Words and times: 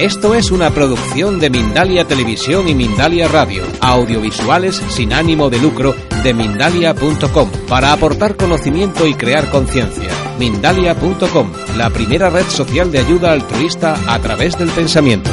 Esto 0.00 0.34
es 0.34 0.50
una 0.50 0.70
producción 0.70 1.38
de 1.40 1.50
Mindalia 1.50 2.06
Televisión 2.06 2.66
y 2.70 2.74
Mindalia 2.74 3.28
Radio, 3.28 3.64
audiovisuales 3.82 4.76
sin 4.88 5.12
ánimo 5.12 5.50
de 5.50 5.58
lucro 5.58 5.94
de 6.22 6.32
mindalia.com, 6.32 7.50
para 7.68 7.92
aportar 7.92 8.34
conocimiento 8.34 9.06
y 9.06 9.12
crear 9.12 9.50
conciencia. 9.50 10.08
Mindalia.com, 10.38 11.52
la 11.76 11.90
primera 11.90 12.30
red 12.30 12.46
social 12.46 12.90
de 12.90 13.00
ayuda 13.00 13.32
altruista 13.32 13.94
a 14.06 14.18
través 14.20 14.56
del 14.56 14.70
pensamiento. 14.70 15.28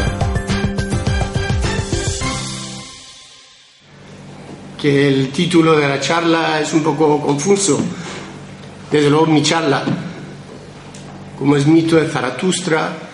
Que 4.77 5.07
el 5.07 5.29
título 5.31 5.77
de 5.77 5.87
la 5.87 6.01
charla 6.01 6.59
es 6.59 6.73
un 6.73 6.83
poco 6.83 7.21
confuso. 7.21 7.79
Desde 8.91 9.09
luego 9.09 9.27
mi 9.27 9.41
charla, 9.41 9.85
como 11.39 11.55
es 11.55 11.65
mito 11.65 11.95
de 11.95 12.09
Zaratustra, 12.09 13.06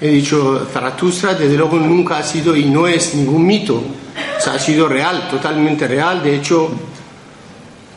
he 0.00 0.08
dicho, 0.08 0.66
Zaratustra 0.72 1.34
desde 1.34 1.56
luego 1.56 1.78
nunca 1.78 2.18
ha 2.18 2.22
sido 2.22 2.56
y 2.56 2.64
no 2.64 2.86
es 2.86 3.14
ningún 3.14 3.46
mito, 3.46 3.74
o 3.74 4.40
sea, 4.40 4.54
ha 4.54 4.58
sido 4.58 4.88
real, 4.88 5.28
totalmente 5.30 5.86
real, 5.86 6.22
de 6.22 6.36
hecho 6.36 6.70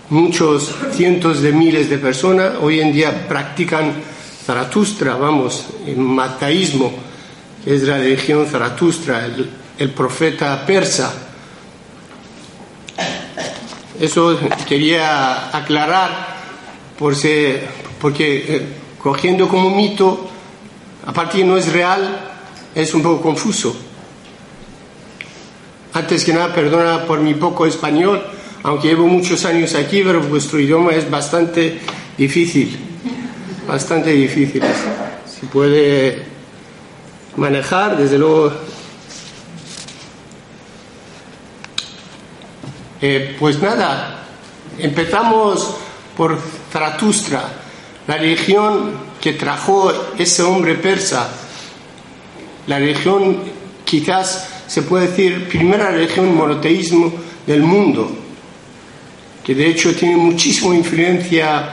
muchos 0.10 0.76
cientos 0.92 1.42
de 1.42 1.54
miles 1.54 1.90
de 1.90 1.98
personas 1.98 2.56
hoy 2.62 2.82
en 2.82 2.92
día 2.92 3.28
practican 3.28 3.94
Zaratustra, 4.46 5.16
vamos, 5.16 5.66
el 5.88 5.96
mataísmo, 5.96 6.94
que 7.64 7.76
es 7.76 7.84
la 7.84 7.98
religión 7.98 8.46
Zaratustra, 8.46 9.26
el, 9.78 9.90
profeta 9.92 10.66
persa. 10.66 11.14
Eso 14.00 14.38
quería 14.68 15.56
aclarar 15.56 16.36
por 17.00 17.16
porque 18.00 18.56
eh, 18.56 18.68
cogiendo 19.02 19.48
como 19.48 19.70
mito 19.70 20.30
Aparte 21.06 21.44
no 21.44 21.58
es 21.58 21.72
real, 21.72 22.32
es 22.74 22.94
un 22.94 23.04
poco 23.04 23.22
confuso. 23.22 23.76
Antes 25.94 26.24
que 26.24 26.34
nada, 26.34 26.54
perdona 26.54 27.06
por 27.06 27.20
mi 27.20 27.34
poco 27.34 27.66
español, 27.66 28.24
aunque 28.64 28.88
llevo 28.88 29.08
muchos 29.08 29.46
años 29.46 29.76
aquí, 29.76 30.02
pero 30.04 30.22
vuestro 30.22 30.60
idioma 30.60 30.92
es 30.94 31.10
bastante 31.10 31.80
difícil, 32.18 32.78
bastante 33.68 34.12
difícil. 34.12 34.64
Si 35.28 35.46
puede 35.48 36.24
manejar, 37.36 37.98
desde 37.98 38.18
luego. 38.18 38.54
Eh, 43.02 43.36
pues 43.38 43.62
nada, 43.62 44.24
empezamos 44.80 45.76
por 46.16 46.40
Zaratustra, 46.72 47.44
la 48.08 48.18
religión 48.18 49.13
que 49.24 49.32
trajo 49.32 49.90
ese 50.20 50.44
hombre 50.44 50.76
persa, 50.76 51.30
la 52.68 52.78
religión 52.78 53.38
quizás 53.86 54.50
se 54.68 54.82
puede 54.82 55.08
decir 55.08 55.48
primera 55.48 55.92
religión 55.92 56.36
monoteísmo 56.36 57.10
del 57.48 57.62
mundo, 57.62 58.12
que 59.42 59.56
de 59.56 59.68
hecho 59.68 59.96
tiene 59.96 60.18
muchísima 60.18 60.76
influencia 60.76 61.72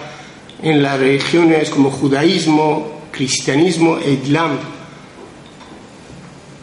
en 0.62 0.80
las 0.80 1.00
religiones 1.00 1.70
como 1.70 1.90
judaísmo, 1.90 3.00
cristianismo 3.10 3.98
e 3.98 4.12
islam. 4.12 4.56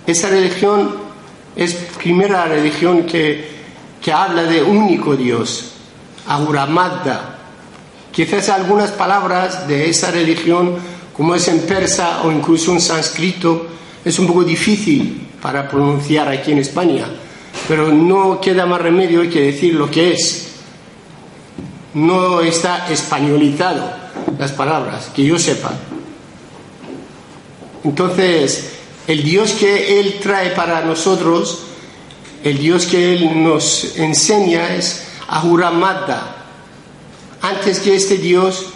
Esa 0.05 0.30
religión 0.30 0.95
es 1.53 1.73
primera 1.97 2.45
religión 2.45 3.05
que, 3.05 3.45
que 4.02 4.13
habla 4.13 4.43
de 4.43 4.63
único 4.63 5.17
Dios, 5.17 5.73
Ahura 6.27 6.65
Mazda, 6.65 7.36
Quizás 8.18 8.50
algunas 8.50 8.90
palabras 8.90 9.68
de 9.68 9.92
esa 9.92 10.10
religión, 10.10 10.73
como 11.16 11.36
es 11.36 11.48
en 11.50 11.60
persa 11.60 12.23
o 12.23 12.32
incluso 12.32 12.72
en 12.72 12.82
sánscrito, 12.82 13.68
es 14.04 14.18
un 14.18 14.26
poco 14.26 14.44
difícil 14.44 15.28
para 15.40 15.70
pronunciar 15.70 16.28
aquí 16.28 16.52
en 16.52 16.58
España, 16.58 17.06
pero 17.68 17.90
no 17.90 18.42
queda 18.42 18.66
más 18.66 18.82
remedio 18.82 19.30
que 19.30 19.42
decir 19.42 19.76
lo 19.76 19.92
que 19.92 20.14
es. 20.14 20.48
No 21.94 22.42
está 22.42 22.92
españolizado 22.92 23.88
las 24.39 24.52
palabras, 24.52 25.11
que 25.16 25.23
yo 25.23 25.38
sepa. 25.38 25.73
Entonces, 27.83 28.80
el 29.06 29.22
Dios 29.22 29.52
que 29.52 30.00
Él 30.00 30.16
trae 30.20 30.50
para 30.56 30.82
nosotros, 30.82 31.66
el 32.44 32.58
Dios 32.58 32.88
que 32.88 33.14
Él 33.14 33.44
nos 33.44 33.95
enseña 33.95 34.73
es 34.73 35.04
Ahura 35.27 35.70
Mazda, 35.70 36.36
antes 37.47 37.80
que 37.80 37.95
este 37.95 38.17
dios 38.17 38.67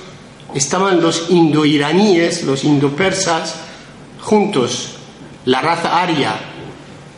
estaban 0.53 1.01
los 1.01 1.29
indoiraníes, 1.29 2.43
los 2.43 2.63
indopersas, 2.63 3.55
juntos, 4.21 4.91
la 5.45 5.61
raza 5.61 6.01
aria, 6.01 6.35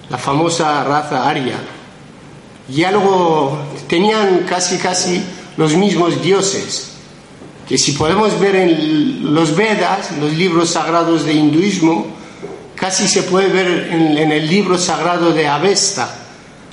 la 0.09 0.17
famosa 0.17 0.83
raza 0.83 1.29
aria. 1.29 1.57
Ya 2.69 2.91
luego 2.91 3.57
tenían 3.87 4.45
casi 4.49 4.77
casi 4.77 5.23
los 5.57 5.75
mismos 5.75 6.21
dioses, 6.21 6.93
que 7.67 7.77
si 7.77 7.91
podemos 7.91 8.39
ver 8.39 8.55
en 8.55 9.33
los 9.33 9.55
Vedas, 9.55 10.11
los 10.19 10.33
libros 10.33 10.71
sagrados 10.71 11.23
de 11.23 11.33
hinduismo, 11.33 12.07
casi 12.75 13.07
se 13.07 13.23
puede 13.23 13.47
ver 13.47 13.89
en, 13.91 14.17
en 14.17 14.31
el 14.31 14.47
libro 14.47 14.77
sagrado 14.77 15.31
de 15.31 15.47
Avesta. 15.47 16.15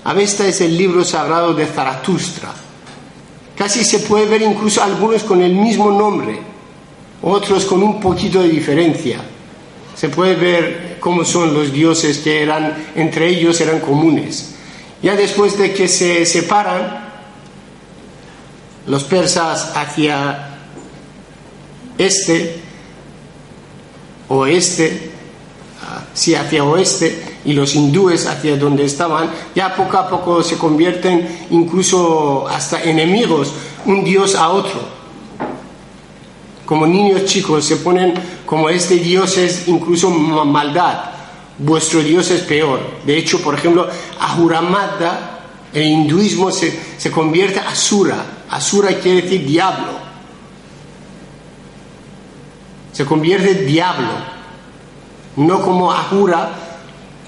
Avesta 0.04 0.46
es 0.46 0.60
el 0.62 0.76
libro 0.76 1.04
sagrado 1.04 1.52
de 1.52 1.66
Zaratustra. 1.66 2.54
Casi 3.56 3.84
se 3.84 4.00
puede 4.00 4.26
ver 4.26 4.42
incluso 4.42 4.82
algunos 4.82 5.22
con 5.22 5.42
el 5.42 5.52
mismo 5.52 5.90
nombre, 5.90 6.38
otros 7.22 7.64
con 7.64 7.82
un 7.82 8.00
poquito 8.00 8.42
de 8.42 8.48
diferencia. 8.48 9.20
Se 9.94 10.08
puede 10.08 10.34
ver 10.34 10.96
cómo 11.00 11.24
son 11.24 11.52
los 11.52 11.72
dioses 11.72 12.18
que 12.18 12.42
eran, 12.42 12.74
entre 12.94 13.28
ellos 13.28 13.60
eran 13.60 13.80
comunes. 13.80 14.54
Ya 15.02 15.16
después 15.16 15.58
de 15.58 15.72
que 15.72 15.88
se 15.88 16.24
separan, 16.26 17.10
los 18.86 19.04
persas 19.04 19.72
hacia 19.76 20.56
este, 21.98 22.60
oeste, 24.28 25.09
sí, 26.14 26.34
hacia 26.34 26.64
oeste, 26.64 27.38
y 27.44 27.52
los 27.52 27.74
hindúes 27.74 28.26
hacia 28.26 28.56
donde 28.56 28.84
estaban, 28.84 29.30
ya 29.54 29.74
poco 29.74 29.96
a 29.96 30.08
poco 30.08 30.42
se 30.42 30.58
convierten 30.58 31.46
incluso 31.50 32.46
hasta 32.48 32.82
enemigos, 32.82 33.52
un 33.86 34.04
dios 34.04 34.34
a 34.34 34.50
otro. 34.50 35.00
Como 36.66 36.86
niños 36.86 37.24
chicos 37.24 37.64
se 37.64 37.76
ponen 37.76 38.14
como 38.46 38.68
este 38.68 38.96
dios 38.96 39.36
es 39.38 39.66
incluso 39.68 40.10
maldad, 40.10 41.10
vuestro 41.58 42.00
dios 42.00 42.30
es 42.30 42.42
peor. 42.42 42.80
De 43.04 43.16
hecho, 43.16 43.40
por 43.42 43.54
ejemplo, 43.54 43.88
Ahura 44.20 44.60
Mazda, 44.60 45.40
el 45.72 45.86
hinduismo 45.86 46.50
se, 46.50 46.78
se 46.98 47.10
convierte 47.10 47.60
a 47.60 47.70
Asura. 47.70 48.24
Asura 48.50 48.88
quiere 48.98 49.22
decir 49.22 49.46
diablo. 49.46 49.92
Se 52.92 53.04
convierte 53.04 53.50
en 53.52 53.66
diablo. 53.66 54.39
No 55.40 55.62
como 55.62 55.90
Ahura, 55.90 56.50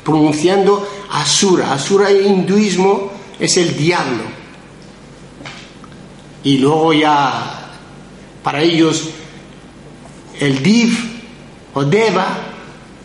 pronunciando 0.05 0.87
Asura. 1.11 1.73
Asura 1.73 2.11
en 2.11 2.27
hinduismo 2.27 3.11
es 3.39 3.57
el 3.57 3.77
diablo. 3.77 4.25
Y 6.45 6.59
luego 6.59 6.93
ya 6.93 7.71
para 8.43 8.61
ellos 8.61 9.11
el 10.41 10.63
Div 10.63 10.93
o 11.75 11.85
Deva 11.85 12.27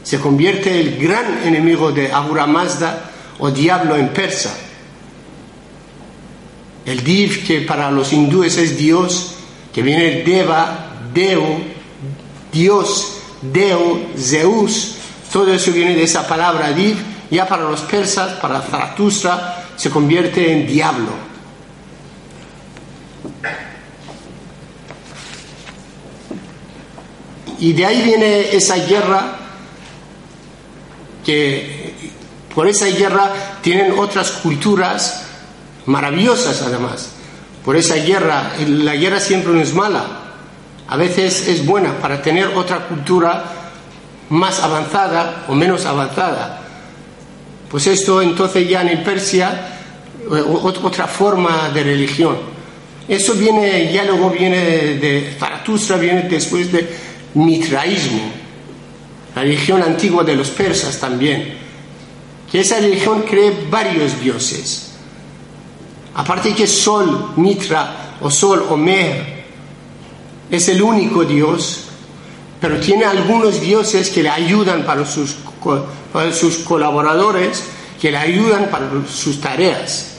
se 0.03 0.19
convierte 0.19 0.72
en 0.72 0.88
el 0.88 0.97
gran 0.97 1.47
enemigo 1.47 1.91
de 1.91 2.12
Ahura 2.12 2.45
Mazda 2.45 3.12
o 3.39 3.51
diablo 3.51 3.95
en 3.95 4.09
persa. 4.09 4.57
El 6.85 7.03
Div 7.03 7.45
que 7.45 7.62
para 7.62 7.91
los 7.91 8.12
hindúes 8.12 8.57
es 8.57 8.78
Dios, 8.78 9.35
que 9.74 9.81
viene 9.81 10.24
Deva, 10.24 10.89
Deo, 11.13 11.59
Dios, 12.51 13.18
Deo, 13.41 14.00
Zeus, 14.18 14.96
todo 15.31 15.53
eso 15.53 15.71
viene 15.71 15.95
de 15.95 16.03
esa 16.03 16.27
palabra 16.27 16.71
div, 16.71 16.97
ya 17.29 17.47
para 17.47 17.63
los 17.63 17.81
persas, 17.81 18.33
para 18.33 18.62
Zaratustra, 18.62 19.65
se 19.75 19.89
convierte 19.89 20.51
en 20.51 20.68
diablo. 20.68 21.12
Y 27.59 27.74
de 27.74 27.85
ahí 27.85 28.01
viene 28.03 28.56
esa 28.56 28.75
guerra, 28.75 29.35
que 31.25 32.12
por 32.53 32.68
esa 32.68 32.85
guerra 32.85 33.31
tienen 33.62 33.94
otras 33.97 34.31
culturas 34.31 35.24
maravillosas 35.85 36.62
además. 36.62 37.09
Por 37.65 37.75
esa 37.75 37.95
guerra, 37.95 38.53
la 38.65 38.95
guerra 38.95 39.19
siempre 39.19 39.51
no 39.51 39.59
es 39.59 39.74
mala, 39.74 40.06
a 40.88 40.95
veces 40.95 41.47
es 41.47 41.65
buena 41.65 41.97
para 42.00 42.21
tener 42.21 42.47
otra 42.56 42.88
cultura 42.88 43.56
más 44.29 44.59
avanzada 44.59 45.45
o 45.47 45.56
menos 45.56 45.85
avanzada. 45.85 46.62
Pues 47.69 47.88
esto 47.88 48.21
entonces 48.21 48.68
ya 48.68 48.81
en 48.81 49.03
Persia, 49.03 49.77
eh, 50.31 50.41
otra 50.41 51.07
forma 51.07 51.69
de 51.69 51.83
religión. 51.83 52.38
Eso 53.07 53.33
viene, 53.35 53.91
ya 53.91 54.03
luego 54.03 54.29
viene 54.29 54.57
de, 54.57 55.35
Zaratustra, 55.39 55.97
viene 55.97 56.24
después 56.24 56.71
de 56.71 56.88
mitraísmo. 57.35 58.31
la 59.35 59.44
religión 59.44 59.83
antigua 59.83 60.24
de 60.24 60.35
los 60.35 60.50
persas 60.50 61.00
también, 61.00 61.53
que 62.51 62.62
esa 62.62 62.79
religión 62.79 63.21
cree 63.21 63.53
varios 63.69 64.19
dioses. 64.19 64.91
Aparte 66.15 66.53
que 66.53 66.65
Sol, 66.65 67.33
Mitra 67.35 68.15
o 68.21 68.31
Sol 68.31 68.65
o 68.69 68.75
Mer 68.75 69.45
es 70.50 70.68
el 70.69 70.81
único 70.81 71.24
dios, 71.24 71.87
pero 72.59 72.80
tiene 72.80 73.06
algunos 73.06 73.62
dioses 73.62 74.09
que 74.09 74.24
le 74.24 74.30
ayudan 74.30 74.83
para 74.86 75.06
sus, 75.06 75.36
para 76.12 76.33
sus 76.33 76.57
colaboradores, 76.57 77.63
que 78.00 78.12
le 78.12 78.18
ayudan 78.18 78.69
para 78.69 78.89
sus 79.07 79.39
tareas. 79.39 80.13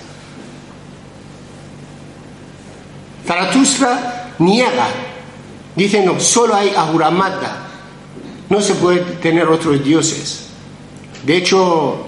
Zaratustra 3.27 4.35
niega, 4.39 4.89
dice 5.77 6.05
no, 6.05 6.19
solo 6.19 6.55
hay 6.55 6.73
Ahura 6.75 7.11
Mazda, 7.11 7.67
no 8.49 8.61
se 8.61 8.75
puede 8.75 9.01
tener 9.17 9.47
otros 9.49 9.85
dioses. 9.85 10.47
De 11.25 11.37
hecho, 11.37 12.07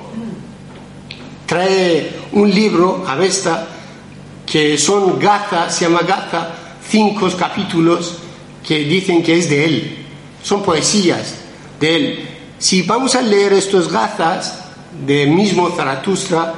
trae 1.47 2.21
un 2.33 2.51
libro, 2.51 3.05
Avesta, 3.07 3.67
que 4.47 4.79
son 4.79 5.19
Gaza, 5.19 5.69
se 5.69 5.85
llama 5.85 6.01
Gaza, 6.03 6.51
cinco 6.89 7.29
capítulos 7.37 8.17
que 8.67 8.79
dicen 8.79 9.23
que 9.23 9.39
es 9.39 9.51
de 9.51 9.65
él. 9.65 10.00
Son 10.43 10.63
poesías 10.63 11.35
de 11.79 11.97
él. 11.97 12.29
Si 12.59 12.83
vamos 12.83 13.15
a 13.15 13.23
leer 13.23 13.53
estos 13.53 13.91
Gazas 13.91 14.55
del 15.07 15.31
mismo 15.31 15.71
Zaratustra, 15.71 16.55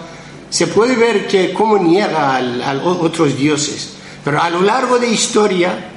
se 0.50 0.66
puede 0.66 0.96
ver 0.96 1.26
que 1.26 1.52
cómo 1.52 1.78
niega 1.78 2.36
a 2.36 2.74
otros 2.84 3.36
dioses. 3.36 3.94
Pero 4.24 4.40
a 4.40 4.50
lo 4.50 4.62
largo 4.62 4.98
de 4.98 5.08
historia, 5.08 5.90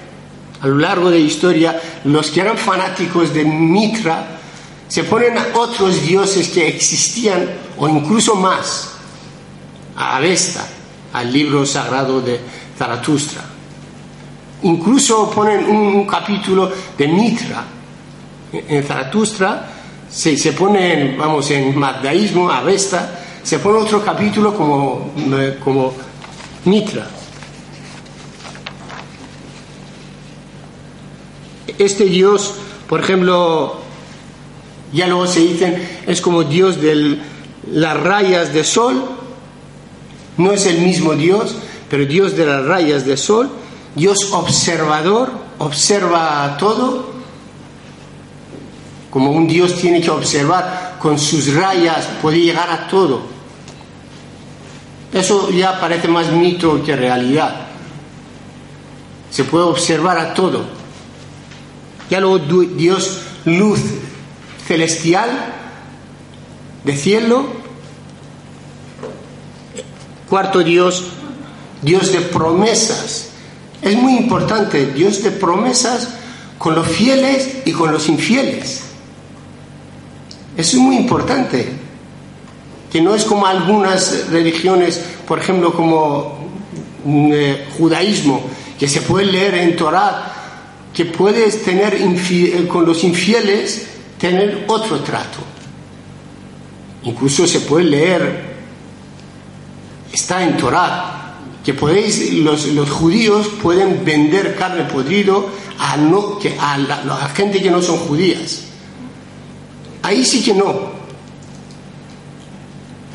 a 0.61 0.67
lo 0.67 0.77
largo 0.77 1.11
de 1.11 1.19
historia, 1.19 1.79
los 2.05 2.31
que 2.31 2.41
eran 2.41 2.57
fanáticos 2.57 3.33
de 3.33 3.43
Mitra 3.43 4.39
se 4.87 5.03
ponen 5.03 5.37
a 5.37 5.47
otros 5.55 6.01
dioses 6.03 6.49
que 6.49 6.67
existían 6.67 7.49
o 7.77 7.89
incluso 7.89 8.35
más, 8.35 8.91
a 9.97 10.17
Avesta, 10.17 10.65
al 11.13 11.31
libro 11.31 11.65
sagrado 11.65 12.21
de 12.21 12.39
Zaratustra. 12.77 13.55
Incluso 14.63 15.30
ponen 15.30 15.66
un, 15.66 16.06
capítulo 16.07 16.72
de 16.98 17.07
Mitra. 17.07 17.63
En 18.52 18.84
Zaratustra 18.84 19.68
se, 20.10 20.38
se 20.38 20.54
pone, 20.54 21.16
vamos, 21.18 21.52
en 21.52 21.78
Magdaísmo, 21.78 22.50
Avesta, 22.50 23.19
se 23.44 23.60
pone 23.60 23.80
otro 23.80 24.04
capítulo 24.04 24.56
como, 24.56 25.12
como 25.63 25.94
Mitra. 26.66 27.07
este 31.78 32.06
Dios, 32.06 32.56
por 32.88 33.00
ejemplo, 33.02 33.78
ya 34.94 35.07
luego 35.07 35.28
se 35.28 35.42
dicen, 35.42 35.88
es 36.07 36.22
como 36.22 36.44
Dios 36.44 36.81
de 36.81 37.19
las 37.72 38.00
rayas 38.00 38.54
de 38.54 38.63
sol, 38.63 39.04
no 40.38 40.52
es 40.52 40.66
el 40.66 40.80
mismo 40.80 41.13
Dios, 41.13 41.56
pero 41.90 42.06
Dios 42.06 42.36
de 42.36 42.46
las 42.46 42.66
rayas 42.66 43.06
de 43.06 43.18
sol, 43.18 43.50
Dios 43.95 44.31
observador, 44.33 45.31
observa 45.57 46.57
todo, 46.59 47.15
como 49.09 49.31
un 49.31 49.47
Dios 49.47 49.75
tiene 49.75 50.01
que 50.01 50.12
observar 50.12 50.97
con 51.00 51.18
sus 51.18 51.53
rayas, 51.53 52.06
puede 52.21 52.42
llegar 52.42 52.69
a 52.69 52.88
todo. 52.88 53.21
Eso 55.13 55.50
ya 55.50 55.80
parece 55.80 56.09
más 56.09 56.30
mito 56.30 56.83
que 56.83 56.94
realidad. 56.97 57.68
Se 59.31 59.45
puede 59.45 59.63
observar 59.63 60.18
a 60.18 60.33
todo. 60.33 60.65
Ya 62.09 62.19
luego 62.19 62.39
Dios, 62.39 63.21
luz 63.45 63.80
celestial 64.68 65.30
de 66.83 66.97
cielo. 66.97 67.45
Cuarto 70.30 70.59
Dios, 70.59 71.06
Dios 71.81 72.12
de 72.12 72.19
promesas. 72.19 73.30
Es 73.81 73.95
muy 73.95 74.18
importante, 74.18 74.94
Dios 74.94 75.24
de 75.24 75.31
promesas 75.31 76.10
con 76.57 76.75
los 76.75 76.88
fieles 76.88 77.57
y 77.66 77.72
con 77.72 77.92
los 77.92 78.07
infieles. 78.10 78.83
Eso 80.57 80.77
es 80.77 80.81
muy 80.81 80.95
importante, 80.95 81.68
que 82.92 83.01
no 83.01 83.13
es 83.13 83.25
como 83.25 83.45
algunas 83.45 84.30
religiones, 84.30 85.04
por 85.27 85.39
ejemplo, 85.39 85.74
como 85.74 86.50
mm, 87.04 87.31
eh, 87.33 87.66
judaísmo, 87.77 88.42
que 88.80 88.88
se 88.88 89.01
puede 89.01 89.25
leer 89.25 89.56
en 89.56 89.75
Torah 89.75 90.36
que 90.95 91.04
puedes 91.04 91.62
tener 91.63 91.94
eh, 91.94 92.68
con 92.69 92.86
los 92.86 93.04
infieles, 93.04 93.86
tener 94.18 94.63
otro 94.68 95.01
trato. 95.01 95.39
Incluso 97.04 97.45
se 97.45 97.60
puede 97.60 97.83
leer, 97.83 98.56
está 100.12 100.42
en 100.42 100.56
Torah, 100.56 101.14
que 101.65 101.73
podéis, 101.73 102.31
los, 102.35 102.67
los 102.67 102.89
judíos 102.91 103.47
pueden 103.62 104.06
vender 104.06 104.56
carne 104.56 104.83
podrido 104.83 105.50
a, 105.79 105.97
no, 105.97 106.38
que, 106.38 106.56
a 106.59 106.77
la 106.77 107.31
gente 107.35 107.62
que 107.62 107.71
no 107.71 107.81
son 107.81 107.97
judías. 107.97 108.62
Ahí 110.03 110.23
sí 110.23 110.44
que 110.44 110.53
no. 110.53 110.94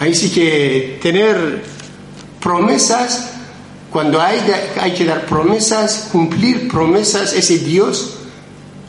Ahí 0.01 0.15
sí 0.15 0.31
que 0.31 0.99
tener 1.01 1.63
promesas 2.41 3.31
cuando 3.91 4.21
hay, 4.21 4.41
hay 4.81 4.93
que 4.93 5.05
dar 5.05 5.27
promesas, 5.27 6.09
cumplir 6.11 6.69
promesas, 6.69 7.33
ese 7.33 7.59
Dios 7.59 8.17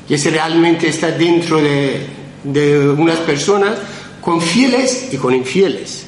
que 0.07 0.17
realmente 0.17 0.87
está 0.87 1.11
dentro 1.11 1.61
de, 1.61 2.07
de 2.43 2.89
unas 2.89 3.17
personas, 3.19 3.77
con 4.21 4.41
fieles 4.41 5.09
y 5.11 5.17
con 5.17 5.33
infieles. 5.33 6.05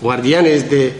Guardianes 0.00 0.70
de, 0.70 0.94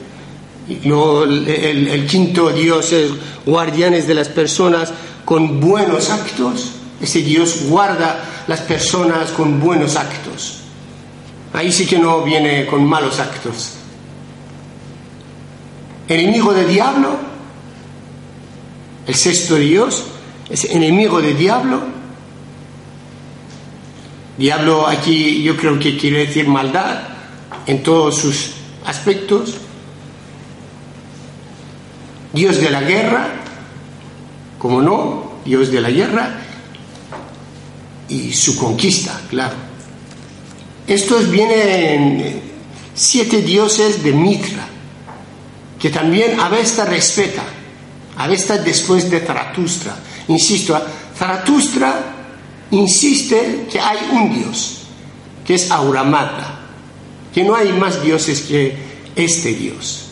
no, 0.85 1.25
el, 1.25 2.07
quinto 2.07 2.51
Dios 2.51 2.93
es 2.93 3.11
guardianes 3.47 4.07
de 4.07 4.15
las 4.15 4.29
personas 4.29 4.93
con 5.25 5.61
buenos 5.61 6.11
actos. 6.11 6.73
Ese 7.01 7.23
Dios 7.23 7.63
guarda 7.69 8.45
las 8.49 8.61
personas 8.61 9.31
con 9.31 9.61
buenos 9.61 9.97
actos. 9.97 10.61
Ahí 11.53 11.71
sí 11.73 11.87
que 11.87 11.99
no 11.99 12.23
viene 12.23 12.67
con 12.67 12.85
malos 12.85 13.21
actos 13.21 13.79
enemigo 16.09 16.55
del 16.55 16.69
diablo, 16.69 17.17
el 19.07 19.15
sexto 19.15 19.57
Dios 19.57 20.05
es 20.49 20.65
enemigo 20.65 21.21
del 21.21 21.37
diablo. 21.37 21.81
Diablo 24.37 24.87
aquí 24.87 25.43
yo 25.43 25.57
creo 25.57 25.79
que 25.79 25.97
quiere 25.97 26.27
decir 26.27 26.47
maldad 26.49 27.01
en 27.67 27.83
todos 27.83 28.17
sus 28.17 28.53
aspectos. 28.89 29.55
Dios 32.33 32.61
de 32.61 32.71
la 32.71 32.83
guerra, 32.83 33.29
como 34.59 34.83
no, 34.83 35.33
Dios 35.45 35.71
de 35.71 35.81
la 35.81 35.91
guerra 35.91 36.41
y 38.09 38.33
su 38.33 38.57
conquista, 38.57 39.21
claro. 39.29 39.55
Estos 40.87 41.31
vienen 41.31 42.41
siete 42.95 43.43
dioses 43.43 44.03
de 44.03 44.13
Mitra 44.13 44.67
que 45.79 45.91
también 45.91 46.41
Avesta 46.41 46.85
respeta. 46.85 47.43
Avesta 48.17 48.59
después 48.59 49.09
de 49.11 49.21
Zaratustra. 49.21 49.97
Insisto, 50.29 50.81
Zaratustra 51.17 52.17
insiste 52.73 53.67
que 53.71 53.79
hay 53.79 53.99
un 54.11 54.35
Dios, 54.35 54.83
que 55.47 55.55
es 55.55 55.71
Auramata, 55.71 56.58
que 57.39 57.45
no 57.45 57.55
hay 57.55 57.73
más 57.73 58.03
dioses 58.03 58.41
que 58.41 58.75
este 59.15 59.55
Dios. 59.55 60.07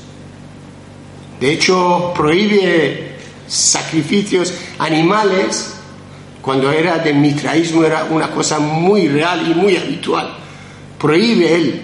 De 1.40 1.52
hecho, 1.52 2.12
prohíbe 2.14 3.16
sacrificios 3.49 4.54
animales 4.78 5.75
cuando 6.40 6.71
era 6.71 6.99
de 6.99 7.12
mitraísmo, 7.12 7.83
era 7.83 8.04
una 8.04 8.30
cosa 8.30 8.61
muy 8.61 9.09
real 9.09 9.50
y 9.50 9.54
muy 9.54 9.76
habitual. 9.76 10.37
Prohíbe 11.00 11.52
él 11.52 11.83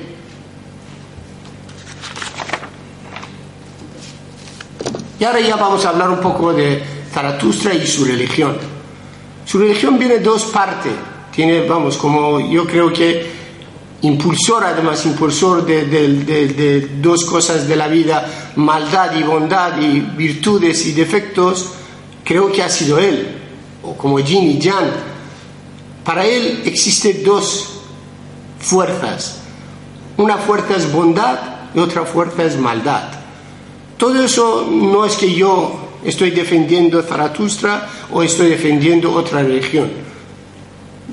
Y 5.18 5.24
ahora 5.24 5.40
ya 5.40 5.54
vamos 5.54 5.84
a 5.84 5.90
hablar 5.90 6.10
un 6.10 6.20
poco 6.20 6.52
de 6.52 6.82
Zaratustra 7.12 7.74
y 7.74 7.86
su 7.86 8.04
religión. 8.04 8.56
Su 9.44 9.58
religión 9.58 9.96
viene 9.96 10.14
de 10.14 10.20
dos 10.20 10.46
partes. 10.46 10.92
Tiene, 11.32 11.66
vamos, 11.66 11.96
como 11.96 12.40
yo 12.40 12.64
creo 12.66 12.92
que 12.92 13.41
impulsor, 14.02 14.64
además 14.64 15.06
impulsor 15.06 15.64
de, 15.64 16.90
dos 17.00 17.24
cosas 17.24 17.68
de 17.68 17.76
la 17.76 17.88
vida, 17.88 18.52
maldad 18.56 19.16
y 19.16 19.22
bondad 19.22 19.80
y 19.80 20.00
virtudes 20.00 20.86
y 20.86 20.92
defectos, 20.92 21.70
creo 22.24 22.50
que 22.50 22.62
ha 22.62 22.68
sido 22.68 22.98
él, 22.98 23.38
o 23.82 23.96
como 23.96 24.18
Jin 24.18 24.50
y 24.50 24.60
Jan. 24.60 24.90
Para 26.04 26.26
él 26.26 26.62
existen 26.64 27.22
dos 27.22 27.80
fuerzas. 28.60 29.38
Una 30.16 30.36
fuerza 30.36 30.76
es 30.76 30.92
bondad 30.92 31.38
y 31.74 31.78
otra 31.78 32.04
fuerza 32.04 32.44
es 32.44 32.58
maldad. 32.58 33.08
Todo 33.96 34.22
eso 34.22 34.68
no 34.68 35.04
es 35.04 35.14
que 35.14 35.32
yo 35.32 35.78
estoy 36.04 36.32
defendiendo 36.32 37.02
Zaratustra 37.02 37.88
o 38.10 38.22
estoy 38.24 38.50
defendiendo 38.50 39.12
otra 39.12 39.42
religión. 39.42 39.90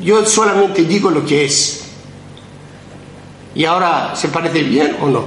Yo 0.01 0.25
solamente 0.25 0.84
digo 0.84 1.12
lo 1.12 1.24
que 1.24 1.46
es. 1.46 1.88
Y 3.55 3.65
ahora, 3.65 4.15
¿se 4.15 4.29
parece 4.29 4.63
bien 4.63 4.97
o 5.01 5.07
no? 5.07 5.25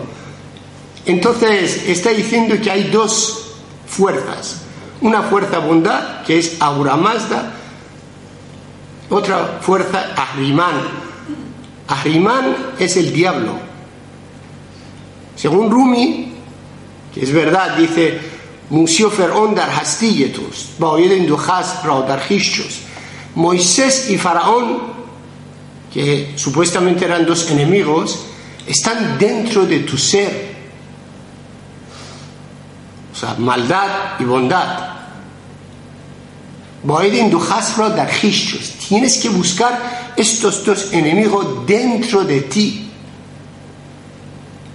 Entonces, 1.04 1.88
está 1.88 2.10
diciendo 2.10 2.54
que 2.62 2.70
hay 2.70 2.84
dos 2.84 3.54
fuerzas. 3.86 4.62
Una 5.00 5.22
fuerza 5.22 5.58
bondad, 5.58 6.22
que 6.22 6.38
es 6.38 6.56
Aura 6.60 6.96
Mazda, 6.96 7.52
otra 9.10 9.58
fuerza 9.60 10.14
Ahriman. 10.16 10.82
Ahriman 11.88 12.56
es 12.78 12.96
el 12.96 13.12
diablo. 13.12 13.58
Según 15.34 15.70
Rumi, 15.70 16.32
que 17.12 17.20
es 17.20 17.32
verdad, 17.32 17.76
dice, 17.76 18.20
Moisés 23.34 24.10
y 24.10 24.18
Faraón, 24.18 24.91
que 25.92 26.32
supuestamente 26.36 27.04
eran 27.04 27.26
dos 27.26 27.50
enemigos, 27.50 28.26
están 28.66 29.18
dentro 29.18 29.66
de 29.66 29.80
tu 29.80 29.98
ser. 29.98 30.52
O 33.12 33.16
sea, 33.16 33.34
maldad 33.34 34.18
y 34.18 34.24
bondad. 34.24 34.90
Tienes 38.88 39.18
que 39.18 39.28
buscar 39.28 40.12
estos 40.16 40.64
dos 40.64 40.92
enemigos 40.92 41.66
dentro 41.66 42.24
de 42.24 42.40
ti, 42.42 42.90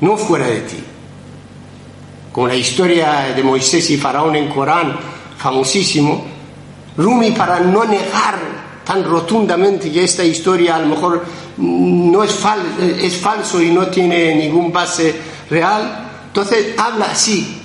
no 0.02 0.18
fuera 0.18 0.48
de 0.48 0.62
ti. 0.62 0.84
Como 2.32 2.48
la 2.48 2.56
historia 2.56 3.34
de 3.36 3.44
Moisés 3.44 3.90
y 3.90 3.98
Faraón 3.98 4.36
en 4.36 4.48
Corán, 4.50 4.98
famosísimo, 5.38 6.26
Rumi 6.96 7.32
para 7.32 7.60
no 7.60 7.84
negar 7.84 8.57
tan 8.88 9.04
rotundamente 9.04 9.92
que 9.92 10.06
esta 10.06 10.24
historia 10.24 10.78
a 10.78 10.80
lo 10.80 10.88
mejor 10.88 11.26
no 11.58 12.24
es, 12.24 12.34
es 13.02 13.18
falso 13.18 13.62
y 13.62 13.72
no 13.72 13.88
tiene 13.88 14.34
ningún 14.36 14.72
base 14.72 15.14
real, 15.50 16.10
entonces 16.28 16.74
habla 16.78 17.08
así. 17.12 17.60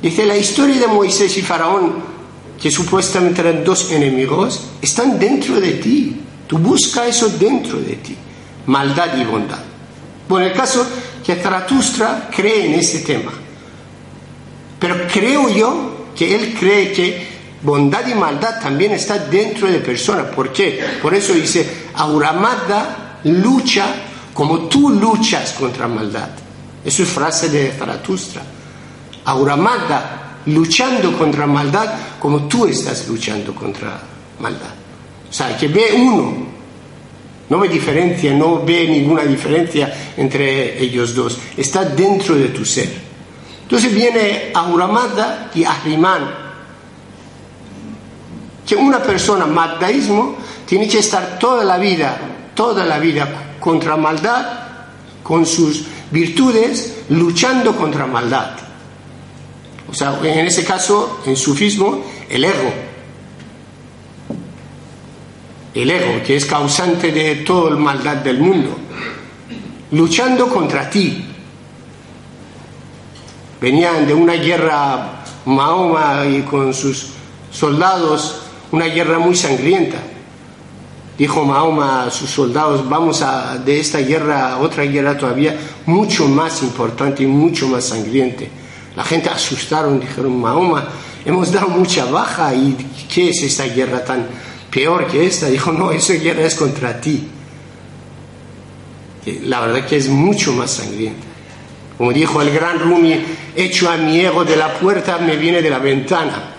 Dice, 0.00 0.24
la 0.24 0.36
historia 0.36 0.78
de 0.78 0.86
Moisés 0.86 1.36
y 1.36 1.42
Faraón 1.42 2.16
que 2.60 2.70
supuestamente 2.70 3.42
eran 3.42 3.64
dos 3.64 3.90
enemigos, 3.92 4.60
están 4.80 5.18
dentro 5.18 5.60
de 5.60 5.72
ti. 5.72 6.20
Tú 6.46 6.58
busca 6.58 7.06
eso 7.06 7.28
dentro 7.28 7.78
de 7.78 7.96
ti, 7.96 8.16
maldad 8.66 9.16
y 9.18 9.24
bondad. 9.24 9.58
Bueno, 10.28 10.46
el 10.46 10.52
caso 10.52 10.86
que 11.24 11.34
Zaratustra 11.36 12.30
cree 12.34 12.66
en 12.66 12.74
ese 12.74 13.00
tema, 13.00 13.32
pero 14.78 15.06
creo 15.12 15.48
yo 15.48 16.06
que 16.16 16.34
él 16.34 16.56
cree 16.58 16.92
que 16.92 17.35
bondad 17.62 18.06
y 18.06 18.14
maldad 18.14 18.60
también 18.60 18.92
está 18.92 19.18
dentro 19.18 19.70
de 19.70 19.78
personas. 19.80 20.26
¿Por 20.26 20.52
qué? 20.52 20.80
Por 21.02 21.14
eso 21.14 21.32
dice, 21.32 21.86
Auramada 21.94 23.18
lucha 23.24 23.86
como 24.32 24.68
tú 24.68 24.90
luchas 24.90 25.52
contra 25.52 25.88
maldad. 25.88 26.28
Eso 26.84 27.02
es 27.02 27.08
frase 27.08 27.48
de 27.48 27.72
Zaratustra. 27.72 28.42
Auramada 29.24 30.40
luchando 30.46 31.16
contra 31.16 31.46
maldad 31.46 31.94
como 32.20 32.46
tú 32.46 32.66
estás 32.66 33.08
luchando 33.08 33.54
contra 33.54 34.00
maldad. 34.40 34.74
O 35.28 35.32
sea, 35.32 35.56
que 35.56 35.68
ve 35.68 35.86
uno, 35.96 36.46
no 37.48 37.58
ve 37.58 37.68
diferencia, 37.68 38.32
no 38.32 38.64
ve 38.64 38.86
ninguna 38.86 39.22
diferencia 39.22 40.12
entre 40.16 40.80
ellos 40.82 41.14
dos, 41.14 41.38
está 41.56 41.84
dentro 41.84 42.34
de 42.36 42.48
tu 42.48 42.64
ser. 42.64 42.88
Entonces 43.62 43.92
viene 43.92 44.52
Auramada 44.54 45.50
y 45.54 45.64
Ahriman, 45.64 46.45
que 48.66 48.74
una 48.74 49.02
persona, 49.02 49.46
magdaísmo, 49.46 50.36
tiene 50.66 50.88
que 50.88 50.98
estar 50.98 51.38
toda 51.38 51.64
la 51.64 51.78
vida, 51.78 52.18
toda 52.54 52.84
la 52.84 52.98
vida 52.98 53.56
contra 53.60 53.96
maldad, 53.96 54.44
con 55.22 55.46
sus 55.46 55.84
virtudes, 56.10 57.04
luchando 57.10 57.76
contra 57.76 58.06
maldad. 58.06 58.50
O 59.88 59.94
sea, 59.94 60.18
en 60.22 60.46
ese 60.46 60.64
caso, 60.64 61.20
en 61.26 61.36
sufismo, 61.36 62.02
el 62.28 62.44
ego. 62.44 62.72
El 65.72 65.90
ego, 65.90 66.22
que 66.24 66.36
es 66.36 66.44
causante 66.44 67.12
de 67.12 67.36
toda 67.36 67.70
la 67.70 67.76
maldad 67.76 68.16
del 68.16 68.38
mundo. 68.38 68.76
Luchando 69.92 70.48
contra 70.48 70.90
ti. 70.90 71.24
Venían 73.60 74.06
de 74.06 74.14
una 74.14 74.34
guerra 74.34 75.22
Mahoma 75.44 76.26
y 76.26 76.42
con 76.42 76.74
sus 76.74 77.08
soldados, 77.50 78.45
una 78.72 78.86
guerra 78.86 79.18
muy 79.18 79.36
sangrienta. 79.36 79.98
Dijo 81.18 81.44
Mahoma 81.44 82.04
a 82.04 82.10
sus 82.10 82.28
soldados, 82.30 82.86
vamos 82.88 83.22
a 83.22 83.56
de 83.58 83.80
esta 83.80 83.98
guerra 83.98 84.52
a 84.52 84.58
otra 84.58 84.84
guerra 84.84 85.16
todavía 85.16 85.56
mucho 85.86 86.28
más 86.28 86.62
importante 86.62 87.22
y 87.22 87.26
mucho 87.26 87.68
más 87.68 87.84
sangriente 87.84 88.50
la 88.96 89.04
gente 89.04 89.28
asustaron, 89.28 90.00
dijeron, 90.00 90.40
Mahoma, 90.40 90.88
hemos 91.24 91.52
dado 91.52 91.68
mucha 91.68 92.06
baja 92.06 92.54
y 92.54 92.74
¿qué 93.12 93.28
es 93.28 93.42
esta 93.42 93.64
guerra 93.64 94.02
tan 94.02 94.26
peor 94.70 95.06
que 95.06 95.26
esta? 95.26 95.48
Dijo, 95.48 95.70
no, 95.70 95.92
esa 95.92 96.14
guerra 96.14 96.44
es 96.44 96.54
contra 96.54 96.98
ti. 96.98 97.28
La 99.42 99.60
verdad 99.60 99.84
que 99.84 99.96
es 99.98 100.08
mucho 100.08 100.54
más 100.54 100.70
sangrienta. 100.70 101.26
Como 101.98 102.12
dijo 102.12 102.40
el 102.40 102.50
gran 102.50 102.78
Rumi, 102.78 103.22
hecho 103.54 103.90
a 103.90 103.98
mi 103.98 104.18
ego 104.20 104.46
de 104.46 104.56
la 104.56 104.72
puerta, 104.78 105.18
me 105.18 105.36
viene 105.36 105.60
de 105.60 105.70
la 105.70 105.78
ventana. 105.78 106.54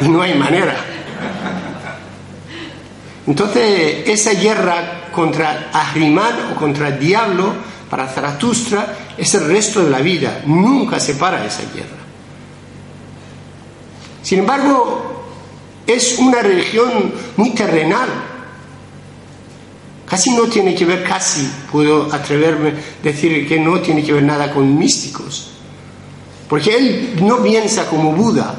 Y 0.00 0.08
no 0.08 0.22
hay 0.22 0.34
manera. 0.34 0.76
Entonces, 3.26 4.06
esa 4.06 4.34
guerra 4.34 5.10
contra 5.10 5.70
Ahriman 5.72 6.52
o 6.52 6.56
contra 6.56 6.88
el 6.88 6.98
diablo 6.98 7.52
para 7.88 8.06
Zaratustra 8.08 9.14
es 9.16 9.34
el 9.34 9.46
resto 9.46 9.82
de 9.82 9.90
la 9.90 10.00
vida, 10.00 10.42
nunca 10.46 11.00
se 11.00 11.14
para 11.14 11.44
esa 11.44 11.62
guerra. 11.72 12.04
Sin 14.22 14.40
embargo, 14.40 15.24
es 15.86 16.18
una 16.18 16.40
religión 16.40 17.12
muy 17.36 17.50
terrenal. 17.50 18.08
Casi 20.06 20.30
no 20.30 20.44
tiene 20.44 20.74
que 20.74 20.84
ver, 20.84 21.02
casi 21.04 21.50
puedo 21.70 22.12
atreverme 22.12 22.70
a 22.70 22.72
decir 23.02 23.46
que 23.48 23.58
no 23.58 23.80
tiene 23.80 24.02
que 24.02 24.12
ver 24.12 24.22
nada 24.22 24.50
con 24.52 24.76
místicos. 24.76 25.50
Porque 26.48 26.76
él 26.76 27.16
no 27.20 27.42
piensa 27.42 27.86
como 27.86 28.12
Buda. 28.12 28.54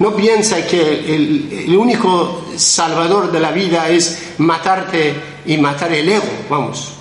No 0.00 0.16
piensa 0.16 0.66
que 0.66 1.14
el, 1.14 1.76
único 1.76 2.46
salvador 2.56 3.30
de 3.30 3.38
la 3.38 3.52
vida 3.52 3.90
es 3.90 4.30
matarte 4.38 5.14
y 5.44 5.58
matar 5.58 5.92
el 5.92 6.08
ego, 6.08 6.24
vamos. 6.48 6.92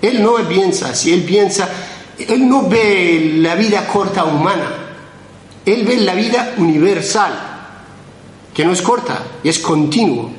Él 0.00 0.22
no 0.22 0.36
piensa 0.48 0.90
así, 0.90 1.12
él 1.12 1.24
piensa, 1.24 1.68
él 2.16 2.48
no 2.48 2.68
ve 2.68 3.32
la 3.38 3.56
vida 3.56 3.88
corta 3.88 4.24
humana, 4.24 4.70
él 5.66 5.84
ve 5.84 5.96
la 5.96 6.14
vida 6.14 6.54
universal, 6.58 7.32
que 8.54 8.64
no 8.64 8.70
es 8.70 8.82
corta, 8.82 9.24
es 9.42 9.58
continuo. 9.58 10.30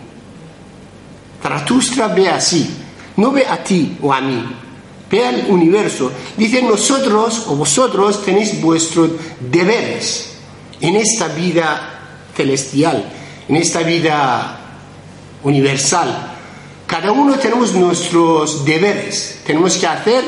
Zaratustra 1.42 2.08
ve 2.08 2.30
así, 2.30 2.78
no 3.18 3.34
ve 3.34 3.46
a 3.46 3.62
ti 3.62 3.98
o 4.02 4.14
a 4.14 4.22
mí, 4.22 4.42
ve 5.12 5.28
al 5.28 5.48
universo. 5.50 6.14
Dice, 6.38 6.62
nosotros 6.64 7.44
o 7.50 7.58
vosotros 7.58 8.24
tenéis 8.24 8.62
vuestros 8.62 9.12
deberes 9.42 10.33
en 10.84 10.96
esta 10.96 11.30
vida 11.30 12.00
celestial, 12.36 13.04
en 13.50 13.56
esta 13.56 13.80
vida 13.80 14.60
universal 15.44 16.34
cada 16.94 17.12
uno 17.12 17.40
tenemos 17.40 17.74
nuestros 17.74 18.66
deberes, 18.66 19.40
tenemos 19.48 19.78
que 19.78 19.88
hacer 19.88 20.24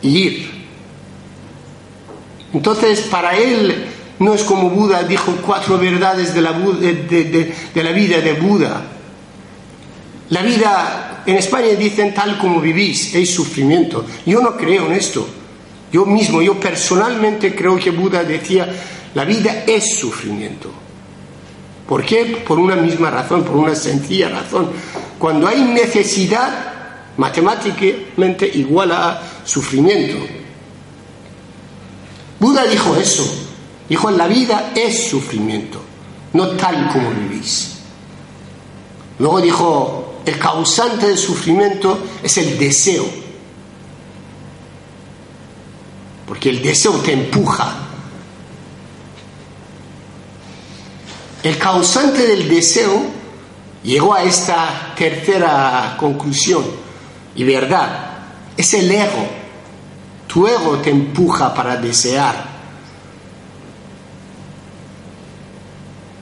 y 0.00 0.16
ir. 0.16 0.50
Entonces, 2.52 3.00
para 3.00 3.36
él 3.36 3.86
no 4.20 4.32
es 4.32 4.44
como 4.44 4.70
Buda 4.70 5.02
dijo 5.02 5.34
cuatro 5.44 5.76
verdades 5.76 6.32
de 6.32 6.40
la, 6.40 6.52
vida 7.92 8.20
de 8.20 8.32
Buda. 8.34 8.80
La 10.28 10.42
vida, 10.42 11.24
en 11.26 11.36
España 11.36 11.74
dicen 11.76 12.14
tal 12.14 12.38
como 12.38 12.60
vivís, 12.60 13.12
es 13.14 13.34
sufrimiento. 13.34 14.04
Yo 14.24 14.40
no 14.40 14.56
creo 14.56 14.86
en 14.86 14.92
esto. 14.92 15.26
Yo 15.90 16.06
mismo, 16.06 16.42
yo 16.42 16.60
personalmente 16.60 17.56
creo 17.56 17.76
que 17.76 17.90
Buda 17.90 18.22
decía, 18.22 18.68
la 19.14 19.24
vida 19.24 19.64
es 19.66 19.96
sufrimiento. 19.96 20.70
¿Por 21.88 22.04
qué? 22.04 22.42
Por 22.46 22.58
una 22.58 22.76
misma 22.76 23.10
razón, 23.10 23.44
por 23.44 23.56
una 23.56 23.74
sencilla 23.74 24.28
razón 24.28 24.70
cuando 25.24 25.48
hay 25.48 25.62
necesidad, 25.62 26.52
matemáticamente 27.16 28.46
igual 28.46 28.92
a 28.92 29.22
sufrimiento. 29.42 30.18
Buda 32.38 32.64
dijo 32.66 32.94
eso, 32.96 33.24
dijo 33.88 34.10
la 34.10 34.26
vida 34.26 34.72
es 34.74 35.08
sufrimiento, 35.08 35.80
no 36.34 36.48
tal 36.48 36.90
como 36.92 37.10
vivís. 37.12 37.78
Luego 39.18 39.40
dijo, 39.40 40.14
el 40.26 40.38
causante 40.38 41.06
del 41.06 41.16
sufrimiento 41.16 41.98
es 42.22 42.36
el 42.36 42.58
deseo, 42.58 43.06
porque 46.26 46.50
el 46.50 46.60
deseo 46.60 46.92
te 46.98 47.12
empuja 47.12 47.76
el 51.44 51.58
causante 51.58 52.26
del 52.26 52.48
deseo 52.48 53.02
llegó 53.82 54.14
a 54.14 54.22
esta 54.22 54.94
tercera 54.96 55.94
conclusión 56.00 56.64
y 57.36 57.44
verdad. 57.44 58.12
Es 58.56 58.72
el 58.72 58.90
ego. 58.90 59.28
Tu 60.26 60.46
ego 60.46 60.78
te 60.78 60.88
empuja 60.88 61.54
para 61.54 61.76
desear. 61.76 62.54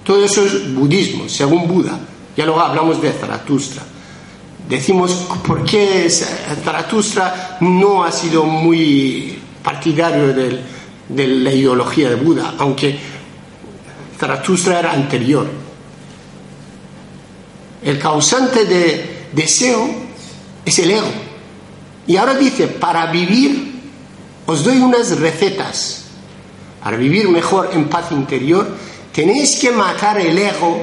Todo 0.02 0.24
eso 0.24 0.44
es 0.44 0.74
budismo, 0.74 1.28
según 1.28 1.68
Buda. 1.68 2.00
Ya 2.36 2.44
luego 2.44 2.60
hablamos 2.60 3.00
de 3.00 3.12
Zaratustra. 3.12 3.84
Decimos 4.68 5.12
por 5.46 5.64
qué 5.64 6.10
Zaratustra 6.10 7.58
no 7.60 8.02
ha 8.02 8.10
sido 8.10 8.42
muy 8.42 9.38
partidario 9.62 10.34
de 10.34 11.26
la 11.28 11.52
ideología 11.52 12.08
de 12.08 12.16
Buda, 12.16 12.54
aunque 12.58 13.11
Zaratustra 14.22 14.78
era 14.78 14.92
anterior. 14.92 15.48
El 17.82 17.98
causante 17.98 18.64
de 18.66 19.26
deseo 19.32 19.84
es 20.64 20.78
el 20.78 20.92
ego. 20.92 21.10
Y 22.06 22.16
ahora 22.16 22.34
dice, 22.34 22.68
para 22.68 23.06
vivir, 23.06 23.80
os 24.46 24.62
doy 24.62 24.78
unas 24.78 25.18
recetas. 25.18 26.04
Para 26.84 26.96
vivir 26.96 27.28
mejor 27.30 27.70
en 27.72 27.88
paz 27.88 28.12
interior, 28.12 28.68
tenéis 29.12 29.56
que 29.56 29.72
matar 29.72 30.20
el 30.20 30.38
ego 30.38 30.78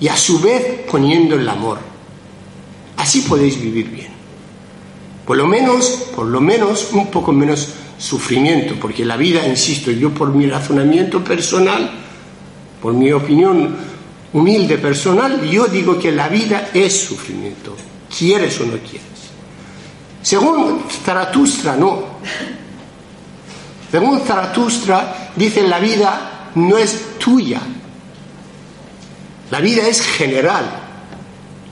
y 0.00 0.08
a 0.08 0.16
su 0.16 0.40
vez 0.40 0.80
poniendo 0.90 1.36
el 1.36 1.48
amor. 1.48 1.78
Así 2.96 3.20
podéis 3.20 3.60
vivir 3.60 3.88
bien. 3.88 4.08
Por 5.24 5.36
lo 5.36 5.46
menos, 5.46 6.08
por 6.16 6.26
lo 6.26 6.40
menos 6.40 6.88
un 6.90 7.08
poco 7.08 7.32
menos 7.32 7.68
sufrimiento, 7.98 8.74
porque 8.80 9.04
la 9.04 9.16
vida, 9.16 9.46
insisto, 9.46 9.92
yo 9.92 10.10
por 10.10 10.34
mi 10.34 10.46
razonamiento 10.46 11.22
personal, 11.22 12.02
por 12.86 12.94
mi 12.94 13.10
opinión 13.10 13.74
humilde 14.32 14.78
personal, 14.78 15.42
yo 15.42 15.66
digo 15.66 15.98
que 15.98 16.12
la 16.12 16.28
vida 16.28 16.70
es 16.72 16.96
sufrimiento, 16.96 17.76
quieres 18.16 18.60
o 18.60 18.64
no 18.64 18.78
quieres. 18.78 19.02
Según 20.22 20.84
Zaratustra, 21.04 21.74
no. 21.74 22.04
Según 23.90 24.20
Zaratustra, 24.20 25.32
dice 25.34 25.66
la 25.66 25.80
vida 25.80 26.52
no 26.54 26.78
es 26.78 27.18
tuya, 27.18 27.60
la 29.50 29.58
vida 29.58 29.88
es 29.88 30.00
general, 30.00 30.64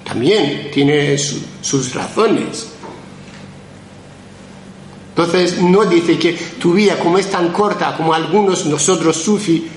también 0.03 0.69
tiene 0.75 1.17
sus 1.17 1.95
razones. 1.95 2.71
Entonces 5.11 5.63
no 5.63 5.85
dice 5.85 6.19
que 6.19 6.33
tu 6.33 6.73
vida 6.73 6.99
como 6.99 7.19
es 7.19 7.31
tan 7.31 7.53
corta 7.53 7.97
como 7.97 8.13
algunos 8.13 8.67
nosotros 8.67 9.17
sufi 9.17 9.71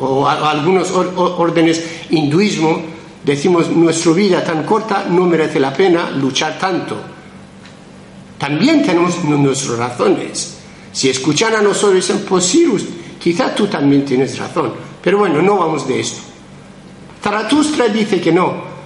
o 0.00 0.26
algunos 0.28 0.90
órdenes 0.90 1.82
hinduismo, 2.10 2.80
decimos 3.24 3.68
nuestra 3.70 4.12
vida 4.12 4.44
tan 4.44 4.64
corta 4.64 5.06
no 5.08 5.24
merece 5.24 5.58
la 5.58 5.72
pena 5.72 6.10
luchar 6.10 6.58
tanto. 6.58 6.96
También 8.38 8.84
tenemos 8.84 9.22
nuestras 9.24 9.78
razones. 9.78 10.58
Si 10.92 11.08
escuchan 11.08 11.54
a 11.54 11.62
nosotros 11.62 11.94
dicen, 11.94 12.24
pues 12.28 12.44
sí, 12.44 12.66
quizá 13.18 13.54
tú 13.54 13.66
también 13.66 14.04
tienes 14.04 14.38
razón. 14.38 14.72
Pero 15.02 15.18
bueno, 15.18 15.40
no 15.40 15.56
vamos 15.58 15.86
de 15.88 16.00
esto. 16.00 16.20
Zaratustra 17.22 17.88
dice 17.88 18.20
que 18.20 18.32
no. 18.32 18.76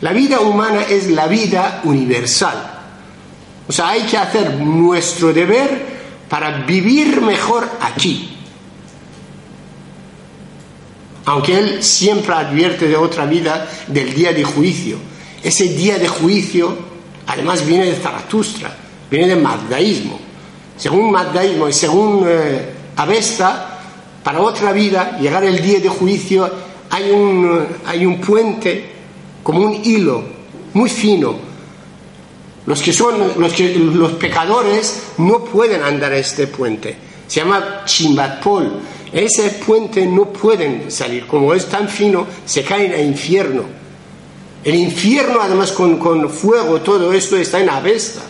La 0.00 0.12
vida 0.12 0.40
humana 0.40 0.82
es 0.82 1.10
la 1.10 1.26
vida 1.26 1.80
universal. 1.84 2.70
O 3.66 3.72
sea, 3.72 3.90
hay 3.90 4.02
que 4.02 4.18
hacer 4.18 4.54
nuestro 4.60 5.32
deber 5.32 5.94
para 6.28 6.64
vivir 6.64 7.20
mejor 7.20 7.68
aquí 7.80 8.33
aunque 11.26 11.58
él 11.58 11.82
siempre 11.82 12.34
advierte 12.34 12.86
de 12.86 12.96
otra 12.96 13.26
vida 13.26 13.68
del 13.86 14.12
día 14.14 14.32
de 14.32 14.44
juicio. 14.44 14.98
Ese 15.42 15.64
día 15.68 15.98
de 15.98 16.08
juicio, 16.08 16.76
además, 17.26 17.66
viene 17.66 17.86
de 17.86 17.96
Zaratustra, 17.96 18.76
viene 19.10 19.28
del 19.28 19.42
Magdaísmo. 19.42 20.18
Según 20.76 21.10
Magdaísmo 21.10 21.68
y 21.68 21.72
según 21.72 22.24
eh, 22.26 22.72
Avesta, 22.96 23.80
para 24.22 24.40
otra 24.40 24.72
vida, 24.72 25.18
llegar 25.18 25.44
el 25.44 25.62
día 25.62 25.80
de 25.80 25.88
juicio, 25.88 26.50
hay 26.90 27.10
un, 27.10 27.66
hay 27.86 28.06
un 28.06 28.20
puente 28.20 28.90
como 29.42 29.60
un 29.60 29.84
hilo 29.84 30.24
muy 30.74 30.88
fino. 30.88 31.36
Los 32.66 32.80
que 32.80 32.92
son 32.92 33.14
los, 33.36 33.52
que, 33.52 33.74
los 33.74 34.12
pecadores 34.12 35.02
no 35.18 35.44
pueden 35.44 35.82
andar 35.82 36.12
este 36.14 36.46
puente. 36.46 36.96
Se 37.26 37.40
llama 37.40 37.82
Chimbatpol 37.84 38.80
ese 39.14 39.48
puente 39.64 40.04
no 40.06 40.24
pueden 40.32 40.90
salir, 40.90 41.26
como 41.26 41.54
es 41.54 41.66
tan 41.66 41.88
fino, 41.88 42.26
se 42.44 42.64
caen 42.64 42.92
al 42.92 43.00
infierno. 43.00 43.62
El 44.64 44.74
infierno, 44.74 45.40
además, 45.40 45.70
con, 45.70 45.98
con 45.98 46.28
fuego, 46.28 46.80
todo 46.80 47.12
esto 47.12 47.36
está 47.36 47.60
en 47.60 47.70
Avesta. 47.70 48.22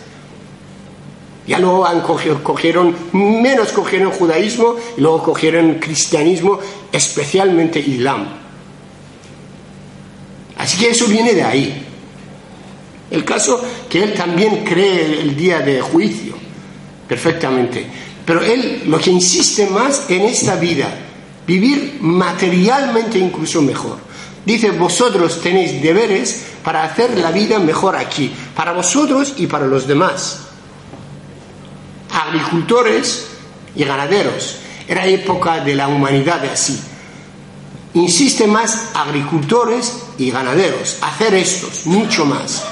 Ya 1.47 1.57
luego 1.57 1.85
han 1.85 2.01
cogido, 2.01 2.43
cogieron, 2.43 2.95
menos 3.13 3.71
cogieron 3.71 4.11
judaísmo 4.11 4.75
y 4.95 5.01
luego 5.01 5.23
cogieron 5.23 5.75
cristianismo, 5.75 6.59
especialmente 6.91 7.79
Islam. 7.79 8.27
Así 10.57 10.77
que 10.77 10.91
eso 10.91 11.07
viene 11.07 11.33
de 11.33 11.43
ahí. 11.43 11.85
El 13.09 13.23
caso 13.25 13.59
que 13.89 14.03
él 14.03 14.13
también 14.13 14.63
cree 14.63 15.21
el 15.21 15.35
día 15.35 15.59
de 15.59 15.81
juicio, 15.81 16.35
perfectamente. 17.07 18.04
Pero 18.25 18.41
él 18.41 18.83
lo 18.87 18.99
que 18.99 19.11
insiste 19.11 19.67
más 19.67 20.09
en 20.09 20.21
esta 20.23 20.55
vida, 20.55 20.89
vivir 21.45 21.97
materialmente 22.01 23.19
incluso 23.19 23.61
mejor. 23.61 23.97
Dice, 24.45 24.71
vosotros 24.71 25.41
tenéis 25.41 25.81
deberes 25.81 26.45
para 26.63 26.83
hacer 26.83 27.17
la 27.17 27.31
vida 27.31 27.59
mejor 27.59 27.95
aquí, 27.95 28.31
para 28.55 28.73
vosotros 28.73 29.33
y 29.37 29.47
para 29.47 29.65
los 29.65 29.87
demás. 29.87 30.41
Agricultores 32.11 33.27
y 33.75 33.83
ganaderos. 33.83 34.57
Era 34.87 35.07
época 35.07 35.63
de 35.63 35.75
la 35.75 35.87
humanidad 35.87 36.43
así. 36.45 36.79
Insiste 37.95 38.45
más 38.45 38.89
agricultores 38.93 40.03
y 40.17 40.29
ganaderos, 40.29 40.97
hacer 41.01 41.33
estos, 41.33 41.85
mucho 41.85 42.25
más. 42.25 42.63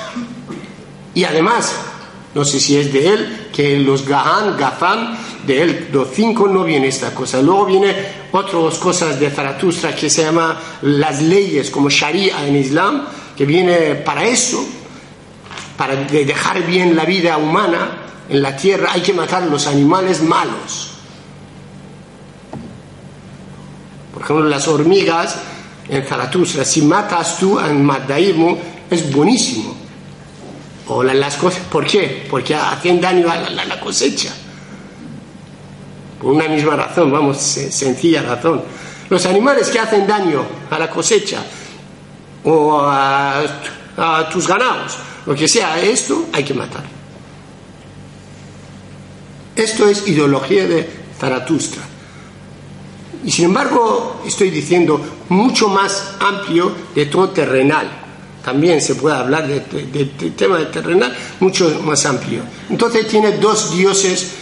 Y 1.15 1.23
además, 1.23 1.73
no 2.35 2.43
sé 2.43 2.59
si 2.59 2.77
es 2.77 2.91
de 2.91 3.13
él, 3.13 3.49
que 3.53 3.77
los 3.79 4.05
Gahan, 4.05 4.57
Gafan, 4.57 5.17
de 5.45 5.61
él, 5.61 5.89
los 5.91 6.09
cinco 6.11 6.47
no 6.47 6.63
viene 6.63 6.87
esta 6.87 7.13
cosa. 7.13 7.41
Luego 7.41 7.65
viene 7.65 7.93
otras 8.31 8.77
cosas 8.77 9.19
de 9.19 9.29
Zaratustra 9.29 9.95
que 9.95 10.09
se 10.09 10.23
llama 10.23 10.59
las 10.81 11.21
leyes, 11.21 11.69
como 11.69 11.89
Sharia 11.89 12.47
en 12.47 12.55
Islam, 12.55 13.05
que 13.35 13.45
viene 13.45 13.95
para 13.95 14.25
eso, 14.25 14.65
para 15.77 15.95
dejar 15.95 16.65
bien 16.65 16.95
la 16.95 17.05
vida 17.05 17.37
humana 17.37 18.03
en 18.29 18.41
la 18.41 18.55
tierra, 18.55 18.91
hay 18.93 19.01
que 19.01 19.13
matar 19.13 19.43
los 19.43 19.67
animales 19.67 20.21
malos. 20.21 20.91
Por 24.13 24.21
ejemplo, 24.23 24.45
las 24.45 24.67
hormigas 24.67 25.37
en 25.89 26.03
Zaratustra, 26.03 26.63
si 26.63 26.81
matas 26.83 27.37
tú 27.37 27.59
en 27.59 27.83
Maddaísmo, 27.83 28.57
es 28.89 29.11
buenísimo 29.11 29.83
o 30.87 31.03
las 31.03 31.35
cosas. 31.35 31.61
¿Por 31.71 31.85
qué? 31.85 32.25
Porque 32.29 32.55
hacen 32.55 32.99
daño 32.99 33.29
a 33.31 33.49
la, 33.49 33.79
cosecha. 33.79 34.33
Por 36.23 36.31
una 36.31 36.47
misma 36.47 36.77
razón, 36.77 37.11
vamos, 37.11 37.37
sencilla 37.37 38.21
razón. 38.21 38.61
Los 39.09 39.25
animales 39.25 39.67
que 39.67 39.77
hacen 39.77 40.07
daño 40.07 40.41
a 40.69 40.79
la 40.79 40.89
cosecha 40.89 41.43
o 42.45 42.79
a, 42.81 43.43
tus 44.31 44.47
ganados, 44.47 44.97
lo 45.25 45.35
que 45.35 45.49
sea, 45.49 45.81
esto 45.81 46.27
hay 46.31 46.45
que 46.45 46.53
matar. 46.53 46.83
Esto 49.53 49.89
es 49.89 50.07
ideología 50.07 50.65
de 50.65 50.89
Zaratustra. 51.19 51.83
Y 53.25 53.29
sin 53.29 53.45
embargo, 53.45 54.21
estoy 54.25 54.49
diciendo 54.49 55.01
mucho 55.27 55.67
más 55.67 56.15
amplio 56.21 56.73
de 56.95 57.05
todo 57.07 57.29
terrenal 57.31 58.03
también 58.43 58.81
se 58.81 58.95
puede 58.95 59.15
hablar 59.15 59.47
de, 59.47 59.61
tema 60.35 60.57
de 60.57 60.65
terrenal 60.65 61.15
mucho 61.39 61.81
más 61.85 62.05
amplio. 62.05 62.41
Entonces 62.69 63.07
tiene 63.07 63.37
dos 63.37 63.73
dioses 63.75 64.33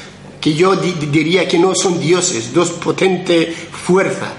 que 0.41 0.55
yo 0.55 0.75
diría 0.75 1.47
que 1.47 1.59
no 1.59 1.75
son 1.75 1.99
dioses, 1.99 2.51
dos 2.51 2.71
potentes 2.71 3.55
fuerzas. 3.71 4.29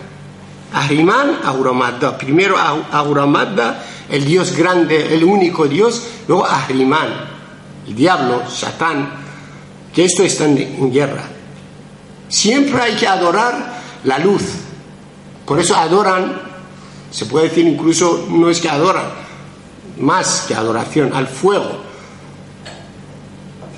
Ahriman, 0.72 1.38
Auramadda. 1.44 2.18
Primero 2.18 2.56
Auramadda, 2.58 3.86
el 4.10 4.24
dios 4.24 4.56
grande, 4.56 5.14
el 5.14 5.22
único 5.22 5.68
dios, 5.68 6.02
luego 6.26 6.44
Ahriman, 6.44 7.08
el 7.86 7.94
diablo, 7.94 8.42
Satán, 8.50 9.10
que 9.94 10.04
esto 10.04 10.24
está 10.24 10.46
en 10.46 10.92
guerra. 10.92 11.24
Siempre 12.28 12.80
hay 12.82 12.96
que 12.96 13.06
adorar 13.06 13.80
la 14.02 14.18
luz. 14.18 14.42
Por 15.46 15.60
eso 15.60 15.76
adoran, 15.76 16.40
se 17.12 17.26
puede 17.26 17.48
decir 17.48 17.66
incluso, 17.66 18.26
no 18.28 18.50
es 18.50 18.60
que 18.60 18.68
adoran, 18.68 19.04
más 20.00 20.46
que 20.48 20.54
adoración, 20.54 21.12
al 21.14 21.28
fuego. 21.28 21.80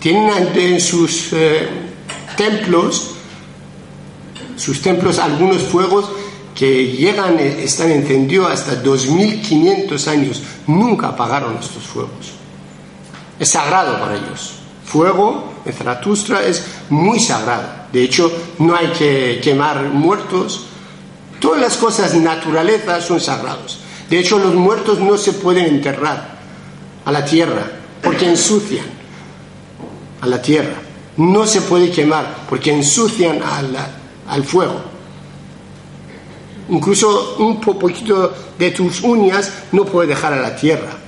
Tienen 0.00 0.52
en 0.54 0.80
sus 0.80 1.32
eh, 1.32 1.93
templos, 2.36 3.10
sus 4.56 4.80
templos 4.82 5.18
algunos 5.18 5.62
fuegos 5.62 6.10
que 6.54 6.86
llegan, 6.86 7.38
están 7.38 7.90
encendidos 7.90 8.50
hasta 8.50 8.76
2500 8.76 10.08
años, 10.08 10.42
nunca 10.66 11.08
apagaron 11.08 11.56
estos 11.60 11.82
fuegos. 11.82 12.32
Es 13.38 13.48
sagrado 13.48 13.98
para 13.98 14.14
ellos. 14.14 14.54
Fuego 14.84 15.54
en 15.64 15.72
Zaratustra 15.72 16.44
es 16.46 16.64
muy 16.90 17.18
sagrado. 17.18 17.68
De 17.92 18.02
hecho, 18.02 18.30
no 18.58 18.76
hay 18.76 18.88
que 18.88 19.40
quemar 19.42 19.82
muertos. 19.84 20.66
Todas 21.40 21.60
las 21.60 21.76
cosas 21.76 22.14
naturaleza 22.14 23.00
son 23.00 23.20
sagrados. 23.20 23.80
De 24.08 24.18
hecho, 24.18 24.38
los 24.38 24.54
muertos 24.54 25.00
no 25.00 25.16
se 25.18 25.32
pueden 25.32 25.66
enterrar 25.66 26.38
a 27.04 27.10
la 27.10 27.24
tierra 27.24 27.66
porque 28.02 28.28
ensucian 28.28 28.86
a 30.20 30.26
la 30.26 30.40
tierra. 30.40 30.83
No 31.16 31.46
se 31.46 31.60
puede 31.62 31.90
quemar 31.90 32.46
porque 32.48 32.72
ensucian 32.72 33.40
al 34.26 34.44
fuego. 34.44 34.80
Incluso 36.70 37.36
un 37.38 37.60
poquito 37.60 38.32
de 38.58 38.70
tus 38.70 39.02
uñas 39.02 39.52
no 39.72 39.84
puede 39.84 40.08
dejar 40.08 40.32
a 40.32 40.40
la 40.40 40.56
tierra 40.56 41.04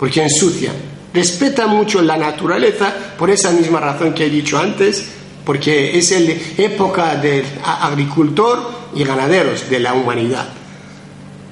porque 0.00 0.22
ensucian. 0.22 0.74
Respeta 1.12 1.66
mucho 1.66 2.00
la 2.00 2.16
naturaleza 2.16 2.94
por 3.18 3.30
esa 3.30 3.50
misma 3.50 3.80
razón 3.80 4.14
que 4.14 4.24
he 4.24 4.30
dicho 4.30 4.58
antes, 4.58 5.04
porque 5.44 5.98
es 5.98 6.10
la 6.12 6.32
época 6.56 7.16
del 7.16 7.44
agricultor 7.62 8.70
y 8.94 9.04
ganaderos 9.04 9.68
de 9.68 9.80
la 9.80 9.92
humanidad. 9.92 10.48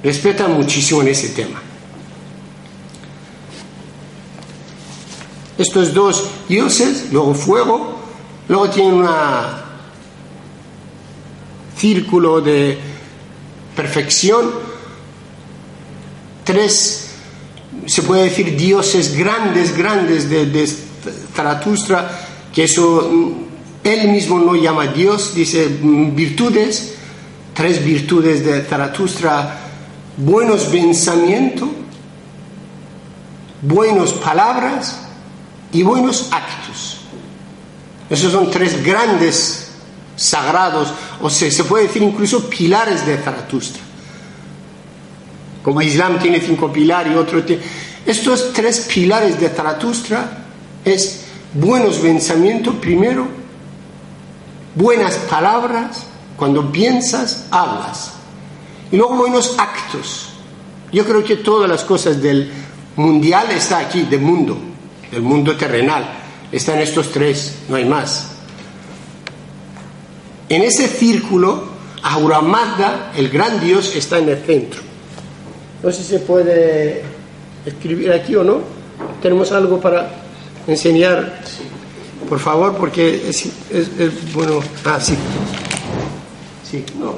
Respeta 0.03 0.47
muchísimo 0.47 1.01
en 1.01 1.09
ese 1.09 1.29
tema. 1.29 1.58
Estos 5.59 5.93
dos 5.93 6.23
dioses, 6.47 7.07
luego 7.11 7.33
fuego, 7.35 7.99
luego 8.47 8.69
tienen 8.69 8.93
un 8.93 9.09
círculo 11.75 12.39
de 12.39 12.77
perfección, 13.75 14.51
tres, 16.45 17.09
se 17.85 18.01
puede 18.03 18.29
decir, 18.29 18.55
dioses 18.55 19.17
grandes, 19.17 19.75
grandes 19.75 20.29
de, 20.29 20.45
de 20.45 20.65
Zaratustra, 21.35 22.09
que 22.53 22.63
eso 22.63 23.09
mm, 23.11 23.33
él 23.83 24.07
mismo 24.07 24.39
no 24.39 24.55
llama 24.55 24.87
Dios, 24.87 25.35
dice 25.35 25.67
mm, 25.67 26.15
virtudes, 26.15 26.93
tres 27.53 27.83
virtudes 27.83 28.45
de 28.45 28.61
Zaratustra, 28.61 29.59
buenos 30.15 30.63
pensamientos, 30.63 31.67
buenas 33.61 34.13
palabras, 34.13 35.08
y 35.71 35.83
buenos 35.83 36.29
actos. 36.31 36.97
Esos 38.09 38.31
son 38.31 38.49
tres 38.49 38.83
grandes 38.83 39.67
sagrados, 40.15 40.91
o 41.21 41.29
se, 41.29 41.51
se 41.51 41.63
puede 41.63 41.87
decir 41.87 42.01
incluso 42.01 42.49
pilares 42.49 43.05
de 43.05 43.17
Zaratustra. 43.17 43.81
Como 45.63 45.81
Islam 45.81 46.19
tiene 46.19 46.41
cinco 46.41 46.71
pilares 46.71 47.13
y 47.13 47.15
otro 47.15 47.43
tiene... 47.43 47.61
Estos 48.05 48.53
tres 48.53 48.87
pilares 48.91 49.39
de 49.39 49.49
Zaratustra 49.49 50.45
es 50.83 51.25
buenos 51.53 51.97
pensamientos 51.97 52.75
primero, 52.75 53.27
buenas 54.73 55.15
palabras, 55.15 56.05
cuando 56.35 56.71
piensas, 56.71 57.45
hablas, 57.51 58.13
y 58.91 58.97
luego 58.97 59.15
buenos 59.17 59.55
actos. 59.57 60.29
Yo 60.91 61.05
creo 61.05 61.23
que 61.23 61.35
todas 61.35 61.69
las 61.69 61.83
cosas 61.83 62.21
del 62.21 62.51
mundial 62.95 63.51
está 63.51 63.77
aquí, 63.77 64.03
del 64.03 64.21
mundo 64.21 64.68
del 65.11 65.21
mundo 65.21 65.55
terrenal. 65.55 66.05
Están 66.51 66.79
estos 66.79 67.11
tres, 67.11 67.59
no 67.69 67.75
hay 67.75 67.85
más. 67.85 68.31
En 70.49 70.63
ese 70.63 70.87
círculo, 70.87 71.63
Ahura 72.01 72.41
Mazda, 72.41 73.11
el 73.15 73.29
gran 73.29 73.59
Dios, 73.59 73.95
está 73.95 74.17
en 74.17 74.29
el 74.29 74.37
centro. 74.43 74.81
No 75.83 75.91
sé 75.91 76.03
si 76.03 76.09
se 76.09 76.19
puede 76.19 77.03
escribir 77.65 78.11
aquí 78.11 78.35
o 78.35 78.43
no. 78.43 78.61
Tenemos 79.21 79.51
algo 79.51 79.79
para 79.79 80.09
enseñar. 80.67 81.39
Por 82.27 82.39
favor, 82.39 82.75
porque 82.77 83.29
es, 83.29 84.33
bueno. 84.33 84.59
Ah, 84.85 84.99
sí. 84.99 85.15
Sí, 86.69 86.83
no. 86.99 87.15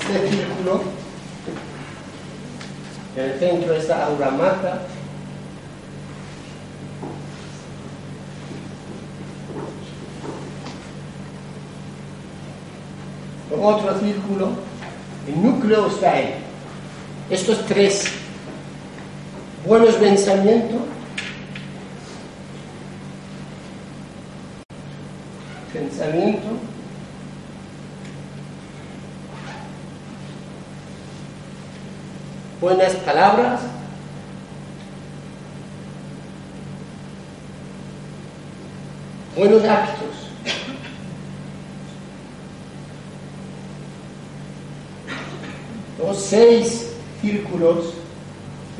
Este 0.00 0.30
círculo 0.30 0.93
en 3.16 3.24
el 3.24 3.38
centro 3.38 3.74
está 3.74 4.06
Aura 4.06 4.30
Mata. 4.30 4.82
Otro 13.56 13.98
círculo, 14.00 14.50
el 15.28 15.42
núcleo 15.42 15.86
está 15.86 16.12
ahí. 16.12 16.34
Estos 17.30 17.64
tres 17.66 18.04
buenos 19.64 19.94
pensamientos 19.94 20.82
pensamiento 25.72 26.46
buenas 32.64 32.94
palabras, 32.94 33.60
buenos 39.36 39.62
actos. 39.64 40.08
Los 45.98 46.16
seis 46.18 46.92
círculos, 47.20 47.92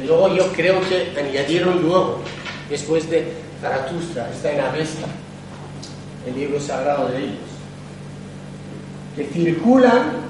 y 0.03 0.07
luego 0.07 0.35
yo 0.35 0.51
creo 0.53 0.81
que 0.89 1.13
añadieron 1.21 1.83
luego, 1.83 2.21
después 2.71 3.11
de 3.11 3.35
Zaratustra, 3.61 4.31
está 4.31 4.51
en 4.51 4.61
Avesta, 4.61 5.09
el 6.27 6.35
libro 6.35 6.59
sagrado 6.59 7.09
de 7.09 7.19
ellos, 7.19 7.51
que 9.15 9.25
circulan 9.27 10.24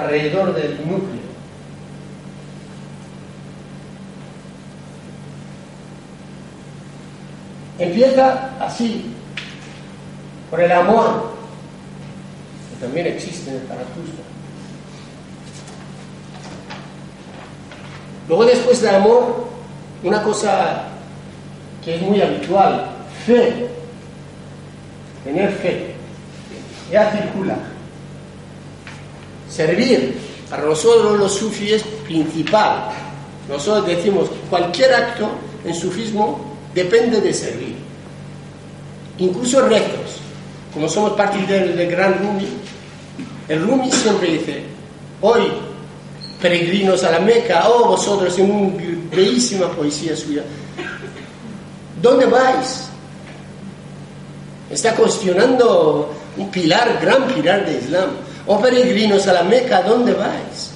alrededor 0.00 0.54
del 0.54 0.78
núcleo. 0.78 1.20
Empieza 7.78 8.50
así, 8.60 9.06
por 10.50 10.60
el 10.60 10.70
amor, 10.70 11.32
que 12.70 12.84
también 12.84 13.06
existe 13.06 13.50
en 13.50 13.56
el 13.56 13.66
Zaratustra. 13.66 14.24
Luego 18.28 18.44
después 18.44 18.82
del 18.82 18.94
amor, 18.94 19.48
una 20.02 20.22
cosa 20.22 20.84
que 21.84 21.96
es 21.96 22.02
muy 22.02 22.20
habitual, 22.20 22.86
fe, 23.24 23.68
tener 25.24 25.50
fe, 25.52 25.94
ya 26.92 27.10
circula. 27.10 27.56
Servir 29.50 30.14
para 30.48 30.64
nosotros 30.64 31.18
los 31.18 31.34
sufis 31.34 31.72
es 31.72 31.82
principal. 32.06 32.90
Nosotros 33.48 33.86
decimos 33.86 34.28
cualquier 34.48 34.94
acto 34.94 35.28
en 35.64 35.74
sufismo 35.74 36.40
depende 36.74 37.20
de 37.20 37.34
servir. 37.34 37.76
Incluso 39.18 39.60
rezos. 39.62 40.20
Como 40.72 40.88
somos 40.88 41.12
partidarios 41.12 41.76
del 41.76 41.90
gran 41.90 42.18
Rumi, 42.20 42.46
el 43.48 43.66
Rumi 43.66 43.90
siempre 43.90 44.30
dice, 44.30 44.62
hoy 45.20 45.42
peregrinos 46.40 47.02
a 47.02 47.10
la 47.10 47.18
Meca, 47.18 47.68
oh 47.68 47.88
vosotros 47.88 48.38
en 48.38 48.50
una 48.50 48.82
bellísima 49.10 49.68
poesía 49.72 50.14
suya, 50.16 50.42
¿dónde 52.00 52.26
vais? 52.26 52.84
Está 54.70 54.94
cuestionando 54.94 56.14
un 56.36 56.50
pilar, 56.50 56.98
gran 57.02 57.26
pilar 57.26 57.66
de 57.66 57.78
Islam. 57.78 58.10
Oh 58.46 58.60
peregrinos 58.60 59.26
a 59.28 59.32
la 59.32 59.42
Meca, 59.42 59.82
¿dónde 59.82 60.12
vais? 60.12 60.70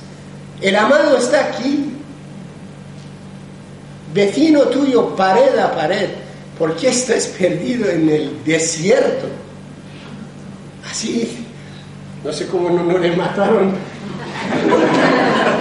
El 0.60 0.76
amado 0.76 1.16
está 1.16 1.46
aquí. 1.46 1.90
Vecino 4.12 4.62
tuyo, 4.64 5.14
pared 5.16 5.58
a 5.58 5.74
pared. 5.74 6.10
¿Por 6.58 6.76
qué 6.76 6.88
estás 6.88 7.26
perdido 7.26 7.90
en 7.90 8.08
el 8.08 8.44
desierto? 8.44 9.26
Así, 10.88 11.44
no 12.22 12.32
sé 12.32 12.46
cómo 12.46 12.70
no, 12.70 12.96
le 12.96 13.16
mataron. 13.16 13.74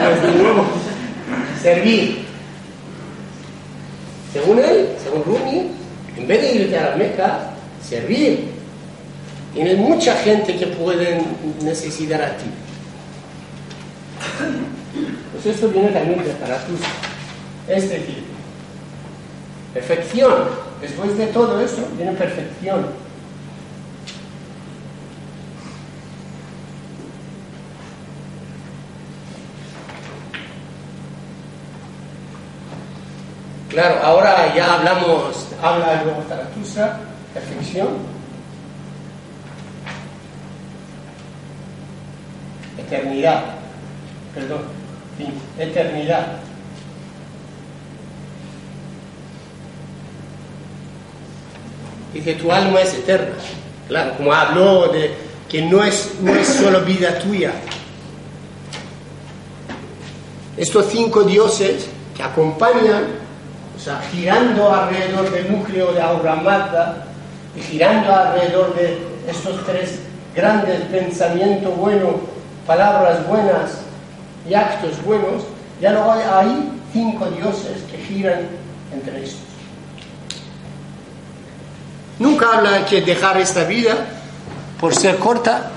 pues 0.04 1.62
servir. 1.62 2.26
Según 4.32 4.60
él, 4.60 4.90
según 5.04 5.24
Rumi, 5.24 5.72
en 6.18 6.28
vez 6.28 6.42
de 6.42 6.54
irte 6.54 6.78
a 6.78 6.92
la 6.92 6.96
Meca, 6.96 7.54
servir 7.88 8.53
tiene 9.54 9.76
mucha 9.76 10.16
gente 10.16 10.56
que 10.58 10.68
pueden 10.68 11.24
necesitar 11.62 12.22
a 12.22 12.38
ti. 12.38 12.46
Pues 15.32 15.46
esto 15.46 15.70
viene 15.70 15.90
también 15.90 16.24
de 16.24 16.34
Zaratustra. 16.34 16.90
Es 17.68 17.90
decir, 17.90 18.24
perfección. 19.74 20.34
Después 20.82 21.18
de 21.18 21.28
todo 21.28 21.62
eso, 21.62 21.88
viene 21.96 22.14
perfección. 22.14 22.88
Claro, 33.70 34.00
ahora 34.04 34.54
ya 34.56 34.76
hablamos, 34.76 35.48
habla 35.62 36.04
luego 36.04 36.24
Zaratustra, 36.28 37.00
perfección. 37.34 38.13
Eternidad, 42.94 43.44
perdón, 44.36 44.62
eternidad. 45.58 46.28
Dice, 52.14 52.36
tu 52.36 52.52
alma 52.52 52.82
es 52.82 52.94
eterna. 52.94 53.34
Claro, 53.88 54.14
como 54.16 54.32
habló 54.32 54.90
de 54.90 55.12
que 55.50 55.64
no 55.64 55.84
es, 55.84 56.12
no 56.22 56.36
es 56.36 56.48
solo 56.48 56.82
vida 56.82 57.18
tuya. 57.18 57.54
Estos 60.56 60.86
cinco 60.92 61.24
dioses 61.24 61.90
que 62.16 62.22
acompañan, 62.22 63.06
o 63.76 63.80
sea, 63.80 64.02
girando 64.12 64.72
alrededor 64.72 65.32
del 65.32 65.52
núcleo 65.52 65.94
de 65.94 66.00
Aura 66.00 67.08
y 67.56 67.60
girando 67.60 68.14
alrededor 68.16 68.76
de 68.76 69.00
estos 69.28 69.66
tres 69.66 70.00
grandes 70.36 70.82
pensamientos 70.92 71.76
buenos, 71.76 72.33
palabras 72.66 73.28
buenas 73.28 73.72
y 74.50 74.54
actos 74.54 75.04
buenos, 75.04 75.44
ya 75.82 75.92
luego 75.92 76.12
hay 76.12 76.70
cinco 76.92 77.26
dioses 77.28 77.84
que 77.92 77.98
giran 77.98 78.48
entre 78.94 79.24
estos. 79.24 79.40
Nunca 82.20 82.58
habla 82.58 82.86
que 82.86 83.02
dejar 83.02 83.38
esta 83.38 83.64
vida 83.64 84.08
por 84.80 84.96
ser 84.96 85.18
corta. 85.18 85.72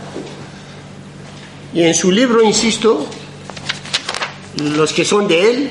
Y 1.72 1.82
en 1.82 1.94
su 1.94 2.12
libro, 2.12 2.42
insisto, 2.42 3.06
los 4.56 4.92
que 4.92 5.04
son 5.04 5.26
de 5.26 5.50
él, 5.50 5.70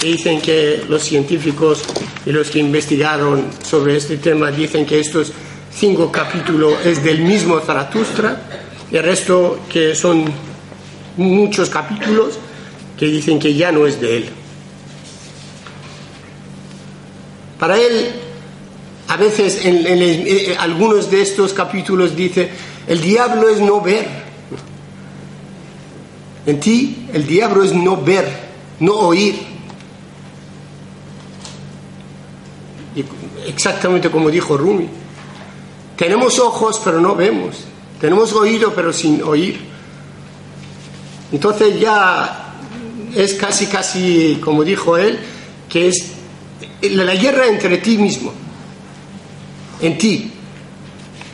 dicen 0.00 0.40
que 0.40 0.84
los 0.88 1.02
científicos 1.02 1.82
y 2.26 2.32
los 2.32 2.50
que 2.50 2.58
investigaron 2.58 3.50
sobre 3.62 3.96
este 3.96 4.16
tema 4.18 4.50
dicen 4.50 4.86
que 4.86 5.00
estos 5.00 5.32
cinco 5.74 6.10
capítulos 6.10 6.74
es 6.84 7.02
del 7.02 7.20
mismo 7.22 7.60
Zaratustra, 7.60 8.40
y 8.90 8.96
el 8.96 9.02
resto 9.02 9.60
que 9.68 9.94
son 9.94 10.24
muchos 11.16 11.70
capítulos 11.70 12.38
que 12.98 13.06
dicen 13.06 13.38
que 13.38 13.54
ya 13.54 13.72
no 13.72 13.86
es 13.86 14.00
de 14.00 14.18
él. 14.18 14.28
Para 17.58 17.78
él, 17.78 18.12
a 19.08 19.16
veces 19.16 19.64
en, 19.64 19.86
en, 19.86 20.58
algunos 20.58 21.10
de 21.10 21.22
estos 21.22 21.52
capítulos 21.52 22.16
dice, 22.16 22.50
el 22.86 23.00
diablo 23.00 23.48
es 23.48 23.60
no 23.60 23.80
ver. 23.80 24.24
En 26.46 26.60
ti 26.60 27.08
el 27.12 27.26
diablo 27.26 27.62
es 27.62 27.72
no 27.72 27.96
ver, 27.96 28.26
no 28.80 28.94
oír. 28.94 29.54
Exactamente 33.46 34.10
como 34.10 34.30
dijo 34.30 34.56
Rumi. 34.56 34.88
Tenemos 35.96 36.38
ojos 36.38 36.80
pero 36.84 37.00
no 37.00 37.14
vemos. 37.14 37.64
Tenemos 38.00 38.32
oído 38.32 38.74
pero 38.74 38.92
sin 38.92 39.22
oír. 39.22 39.73
Entonces 41.32 41.80
ya 41.80 42.54
es 43.14 43.34
casi, 43.34 43.66
casi, 43.66 44.38
como 44.42 44.64
dijo 44.64 44.96
él, 44.96 45.18
que 45.68 45.88
es 45.88 46.12
la 46.82 47.14
guerra 47.14 47.46
entre 47.46 47.78
ti 47.78 47.98
mismo 47.98 48.32
en 49.80 49.98
ti. 49.98 50.30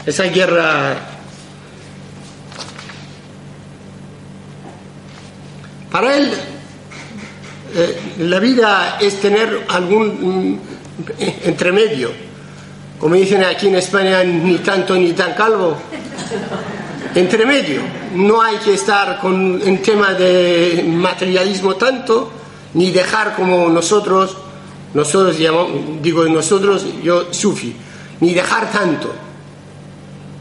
Esa 0.06 0.24
guerra 0.24 0.96
para 5.90 6.16
él 6.16 6.32
eh, 7.74 8.00
la 8.20 8.38
vida 8.38 8.98
es 9.00 9.20
tener 9.20 9.66
algún 9.68 10.52
mm, 10.52 10.58
entremedio. 11.44 12.10
Como 12.98 13.14
dicen 13.14 13.44
aquí 13.44 13.68
en 13.68 13.76
España, 13.76 14.22
ni 14.24 14.58
tanto 14.58 14.94
ni 14.94 15.12
tan 15.12 15.34
calvo. 15.34 15.76
Entremedio. 17.14 17.80
No 18.14 18.40
hay 18.40 18.56
que 18.58 18.74
estar 18.74 19.18
con 19.20 19.60
en 19.62 19.82
tema 19.82 20.14
de 20.14 20.84
materialismo 20.86 21.74
tanto, 21.74 22.30
ni 22.74 22.90
dejar 22.90 23.34
como 23.34 23.68
nosotros, 23.68 24.36
nosotros 24.94 25.36
digo 26.02 26.24
nosotros, 26.26 26.86
yo 27.02 27.32
sufi 27.32 27.74
ni 28.20 28.34
dejar 28.34 28.70
tanto. 28.70 29.12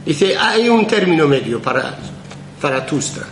Dice, 0.05 0.37
hay 0.37 0.69
un 0.69 0.85
término 0.85 1.27
medio 1.27 1.61
para 1.61 1.97
Zaratustra. 2.61 3.25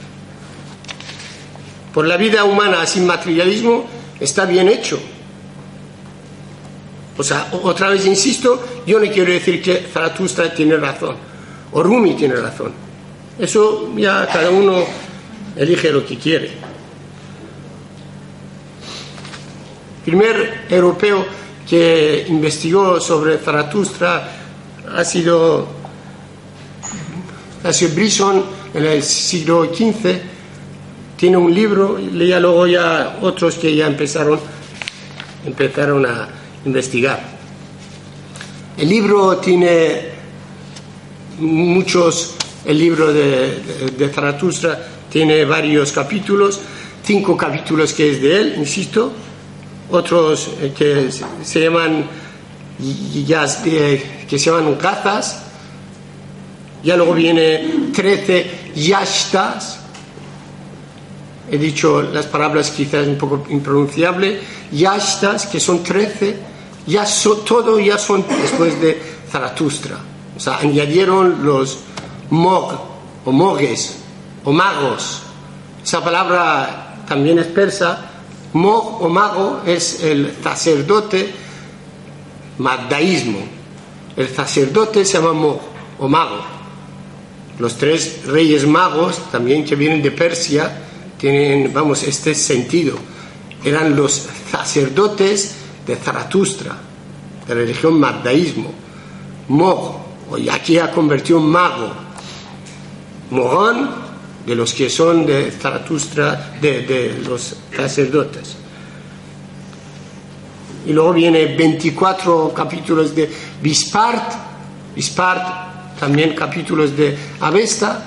Por 1.93 2.05
la 2.05 2.17
vida 2.17 2.43
humana 2.43 2.85
sin 2.85 3.05
materialismo 3.05 3.85
está 4.19 4.45
bien 4.45 4.67
hecho. 4.67 4.99
O 7.17 7.23
sea, 7.23 7.49
otra 7.63 7.89
vez 7.89 8.05
insisto, 8.05 8.63
yo 8.85 8.99
no 8.99 9.11
quiero 9.11 9.31
decir 9.31 9.61
que 9.61 9.87
Zaratustra 9.91 10.53
tiene 10.53 10.77
razón, 10.77 11.15
o 11.71 11.81
Rumi 11.81 12.13
tiene 12.13 12.35
razón. 12.35 12.86
Eso 13.39 13.93
ya 13.95 14.27
cada 14.27 14.49
uno 14.49 14.83
elige 15.55 15.91
lo 15.91 16.05
que 16.05 16.17
quiere. 16.17 16.51
Primer 20.03 20.65
europeo 20.69 21.25
que 21.67 22.25
investigó 22.29 22.99
sobre 23.01 23.37
Zaratustra 23.37 24.31
ha 24.95 25.03
sido, 25.03 25.67
ha 27.63 27.73
sido 27.73 27.93
Brisson 27.93 28.43
en 28.73 28.85
el 28.85 29.03
siglo 29.03 29.65
XV. 29.65 30.17
Tiene 31.17 31.35
un 31.35 31.53
libro, 31.53 31.97
leía 31.97 32.39
luego 32.39 32.67
ya 32.67 33.17
otros 33.21 33.55
que 33.55 33.75
ya 33.75 33.87
empezaron, 33.87 34.39
empezaron 35.45 36.05
a 36.05 36.29
investigar. 36.65 37.19
El 38.77 38.89
libro 38.89 39.37
tiene 39.37 40.09
muchos, 41.39 42.35
el 42.67 42.77
libro 42.77 43.13
de, 43.13 43.91
de, 43.97 44.09
Zaratustra 44.09 44.77
tiene 45.09 45.45
varios 45.45 45.93
capítulos, 45.93 46.59
cinco 47.01 47.37
capítulos 47.37 47.93
que 47.93 48.11
es 48.11 48.21
de 48.21 48.41
él, 48.41 48.55
insisto, 48.57 49.13
otros 49.89 50.49
eh, 50.61 50.73
que 50.77 51.09
se 51.43 51.61
llaman 51.61 52.05
eh, 52.79 54.25
que 54.27 54.37
se 54.37 54.51
llaman 54.51 54.77
ya 56.83 56.95
luego 56.95 57.13
viene 57.13 57.89
13 57.93 58.71
yashtas. 58.75 59.79
He 61.49 61.57
dicho 61.57 62.01
las 62.01 62.25
palabras 62.25 62.71
quizás 62.71 63.07
un 63.07 63.17
poco 63.17 63.45
impronunciable 63.49 64.39
yashtas 64.73 65.47
que 65.47 65.61
son 65.61 65.81
13 65.81 66.35
ya 66.85 67.05
todo 67.45 67.79
ya 67.79 67.97
son 67.97 68.25
después 68.41 68.79
de 68.81 69.01
Zaratustra. 69.31 69.97
O 70.35 70.39
sea 70.39 70.57
añadieron 70.57 71.45
los 71.45 71.79
mog 72.29 72.73
o 73.25 73.31
mogues 73.31 73.97
o 74.43 74.51
magos 74.51 75.23
esa 75.83 76.03
palabra 76.03 77.03
también 77.07 77.39
es 77.39 77.47
persa 77.47 78.07
Mog 78.53 79.03
o 79.03 79.09
mago 79.09 79.61
es 79.65 80.03
el 80.03 80.33
sacerdote 80.41 81.31
magdaísmo. 82.57 83.39
El 84.15 84.29
sacerdote 84.29 85.05
se 85.05 85.13
llama 85.13 85.33
Mog 85.33 85.59
o 85.99 86.07
mago. 86.07 86.39
Los 87.59 87.77
tres 87.77 88.25
reyes 88.25 88.65
magos, 88.65 89.19
también 89.31 89.65
que 89.65 89.75
vienen 89.75 90.01
de 90.01 90.11
Persia, 90.11 90.83
tienen, 91.17 91.73
vamos, 91.73 92.03
este 92.03 92.33
sentido. 92.33 92.95
Eran 93.63 93.95
los 93.95 94.27
sacerdotes 94.51 95.55
de 95.85 95.95
Zaratustra, 95.95 96.75
de 97.47 97.55
la 97.55 97.61
religión 97.61 97.99
magdaísmo. 97.99 98.71
Mog, 99.49 99.97
y 100.37 100.49
aquí 100.49 100.77
ha 100.77 100.91
convertido 100.91 101.39
en 101.39 101.45
mago. 101.45 102.06
Mogón 103.31 103.89
de 104.45 104.55
los 104.55 104.73
que 104.73 104.89
son 104.89 105.25
de 105.25 105.51
Zaratustra, 105.51 106.53
de, 106.61 107.21
los 107.27 107.53
sacerdotes. 107.75 108.55
Y 110.85 110.93
luego 110.93 111.11
viene 111.11 111.47
24 111.47 112.53
capítulos 112.53 113.13
de 113.13 113.29
Bispart, 113.61 114.33
Bispart, 114.95 115.99
también 115.99 116.33
capítulos 116.33 116.95
de 116.95 117.17
Avesta, 117.41 118.05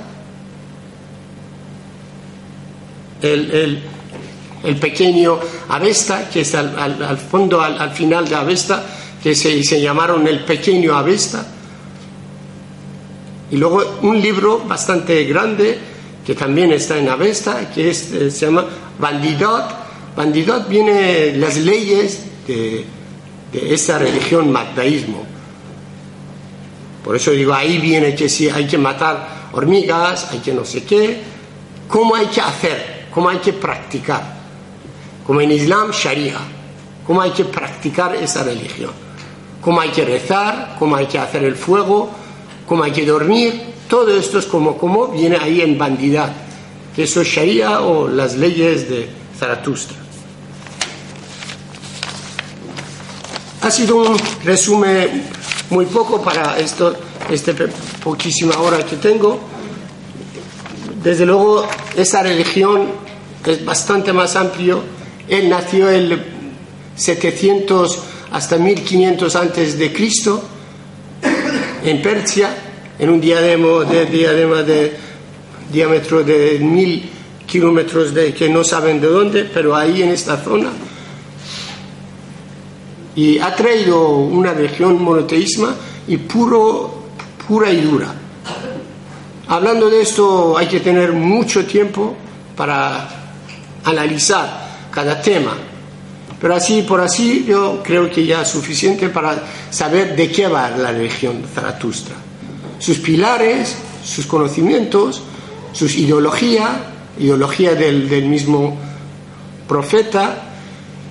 el, 3.21 3.51
el, 3.51 3.83
el 4.65 4.77
pequeño 4.77 5.39
Avesta, 5.69 6.31
que 6.31 6.41
es 6.41 6.55
al, 6.55 7.19
fondo, 7.19 7.61
al, 7.61 7.79
al, 7.79 7.91
final 7.91 8.27
de 8.27 8.35
Avesta, 8.35 8.83
que 9.23 9.35
se, 9.35 9.63
se 9.63 9.79
llamaron 9.79 10.27
el 10.27 10.43
pequeño 10.45 10.95
Avesta. 10.95 11.45
Y 13.51 13.57
luego 13.57 13.99
un 14.03 14.21
libro 14.21 14.61
bastante 14.61 15.25
grande 15.25 15.79
que 16.25 16.35
también 16.35 16.73
está 16.73 16.99
en 16.99 17.09
Avesta, 17.09 17.71
que 17.71 17.91
es, 17.91 18.13
eh, 18.13 18.31
se 18.31 18.47
llama 18.47 18.67
Bandidot. 18.99 19.65
Bandidot 20.17 20.69
viene 20.69 21.33
las 21.37 21.57
leyes 21.57 22.25
de, 22.47 22.85
de 23.53 23.75
esa 23.75 23.99
religión 23.99 24.53
magdaísmo. 24.53 25.25
Por 27.05 27.17
eso 27.17 27.31
digo, 27.33 27.55
ahí 27.55 27.79
viene 27.79 28.15
que 28.15 28.29
si 28.29 28.49
hay 28.49 28.67
que 28.67 28.79
matar 28.79 29.49
hormigas, 29.53 30.29
hay 30.31 30.39
que 30.39 30.53
no 30.53 30.65
sé 30.65 30.85
qué, 30.85 31.21
cómo 31.89 32.15
hay 32.15 32.27
que 32.27 32.41
hacer, 32.41 33.07
cómo 33.13 33.29
hay 33.29 33.39
que 33.39 33.53
practicar. 33.53 34.39
Como 35.27 35.41
en 35.41 35.51
Islam, 35.51 35.91
Sharia, 35.91 36.39
cómo 37.07 37.23
hay 37.23 37.31
que 37.31 37.45
practicar 37.45 38.15
esa 38.15 38.45
religión, 38.45 38.93
cómo 39.61 39.81
hay 39.81 39.91
que 39.91 40.05
rezar, 40.05 40.77
cómo 40.79 40.97
hay 40.97 41.07
que 41.07 41.19
hacer 41.19 41.45
el 41.45 41.57
fuego, 41.57 42.11
cómo 42.71 42.85
hay 42.85 42.93
que 42.93 43.05
dormir, 43.05 43.61
todo 43.89 44.17
esto 44.17 44.39
es 44.39 44.47
como, 44.47 44.79
como 44.79 45.09
viene 45.09 45.37
ahí 45.37 45.61
en 45.61 45.77
bandidad, 45.77 46.31
que 46.95 47.03
eso 47.03 47.21
es 47.21 47.27
Sharia 47.27 47.81
o 47.81 48.07
las 48.07 48.37
leyes 48.37 48.89
de 48.89 49.09
Zaratustra. 49.37 49.97
Ha 53.63 53.71
sido 53.73 53.97
un 53.97 54.17
resumen 54.45 55.25
muy 55.71 55.87
poco 55.87 56.23
para 56.23 56.61
esto, 56.61 56.95
esta 57.29 57.53
poquísima 58.05 58.57
hora 58.61 58.87
que 58.87 58.99
tengo. 58.99 59.41
Desde 61.03 61.27
luego, 61.27 61.67
esa 61.97 62.23
religión 62.23 62.87
es 63.45 63.65
bastante 63.65 64.13
más 64.13 64.37
amplio. 64.37 64.81
Él 65.29 65.49
nació 65.49 65.91
el 65.91 66.25
700 66.95 67.99
hasta 68.31 68.59
1500 68.59 69.35
antes 69.35 69.77
de 69.77 69.93
Cristo 69.93 70.41
en 71.83 72.03
Persia, 72.03 72.57
en 72.99 73.11
un 73.11 73.21
diadema 73.21 73.85
de, 73.85 74.07
diadema 74.07 74.63
de 74.63 74.97
diámetro 75.73 76.23
de 76.23 76.59
mil 76.59 77.09
kilómetros 77.47 78.15
de 78.15 78.33
que 78.35 78.49
no 78.49 78.63
saben 78.63 79.01
de 79.01 79.09
dónde, 79.09 79.45
pero 79.45 79.75
ahí 79.75 80.03
en 80.03 80.11
esta 80.11 80.37
zona. 80.37 80.71
Y 83.17 83.39
ha 83.39 83.55
traído 83.55 84.09
una 84.09 84.53
religión 84.53 85.03
monoteísma 85.03 85.75
y 86.07 86.17
puro, 86.17 87.05
pura 87.47 87.71
y 87.71 87.81
dura. 87.81 88.15
Hablando 89.49 89.91
de 89.91 90.03
esto 90.03 90.57
hay 90.57 90.69
que 90.69 90.81
tener 90.81 91.13
mucho 91.13 91.67
tiempo 91.67 92.17
para 92.57 93.09
analizar 93.85 94.89
cada 94.93 95.21
tema. 95.21 95.70
Pero 96.41 96.55
así 96.55 96.83
por 96.83 97.01
así 97.01 97.45
yo 97.47 97.83
creo 97.83 98.11
que 98.11 98.25
ya 98.25 98.43
es 98.43 98.49
suficiente 98.49 99.11
para 99.11 99.45
saber 99.71 100.17
de 100.17 100.31
qué 100.31 100.49
va 100.49 100.71
la 100.71 100.91
religión 100.91 101.43
Zaratustra. 101.55 102.15
Sus 102.79 102.99
pilares, 102.99 103.77
sus 104.03 104.27
conocimientos, 104.27 105.23
sus 105.73 105.97
ideología, 105.97 106.85
ideología 107.19 107.75
del, 107.75 108.09
del 108.09 108.25
mismo 108.25 108.77
profeta. 109.69 110.45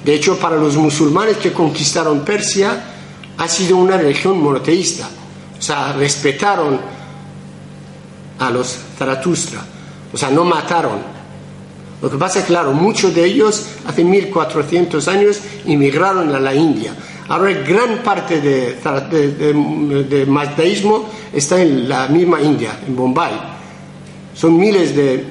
De 0.03 0.15
hecho, 0.15 0.39
para 0.39 0.55
los 0.55 0.75
musulmanes 0.77 1.37
que 1.37 1.53
conquistaron 1.53 2.25
Persia, 2.25 2.83
ha 3.37 3.47
sido 3.47 3.77
una 3.77 3.97
religión 3.97 4.41
monoteísta. 4.41 5.09
O 5.57 5.61
sea, 5.61 5.93
respetaron 5.93 6.79
a 8.39 8.49
los 8.49 8.77
Zaratustra. 8.97 9.61
O 10.11 10.17
sea, 10.17 10.31
no 10.31 10.43
mataron. 10.43 11.18
Lo 12.01 12.09
que 12.09 12.17
pasa 12.17 12.39
es 12.39 12.45
claro, 12.45 12.71
muchos 12.71 13.13
de 13.13 13.25
ellos 13.25 13.65
hace 13.85 14.03
1400 14.03 15.07
años 15.07 15.39
inmigraron 15.65 16.33
a 16.33 16.39
la 16.39 16.53
India. 16.53 16.93
Ahora 17.27 17.51
gran 17.51 18.01
parte 18.01 18.41
de, 18.41 18.75
de, 19.12 20.03
de, 20.03 21.07
está 21.33 21.62
en 21.62 21.88
la 21.88 22.07
misma 22.07 22.41
India, 22.41 22.79
en 22.88 22.95
Bombay. 22.95 23.33
Son 24.33 24.57
miles 24.57 24.95
de, 24.95 25.23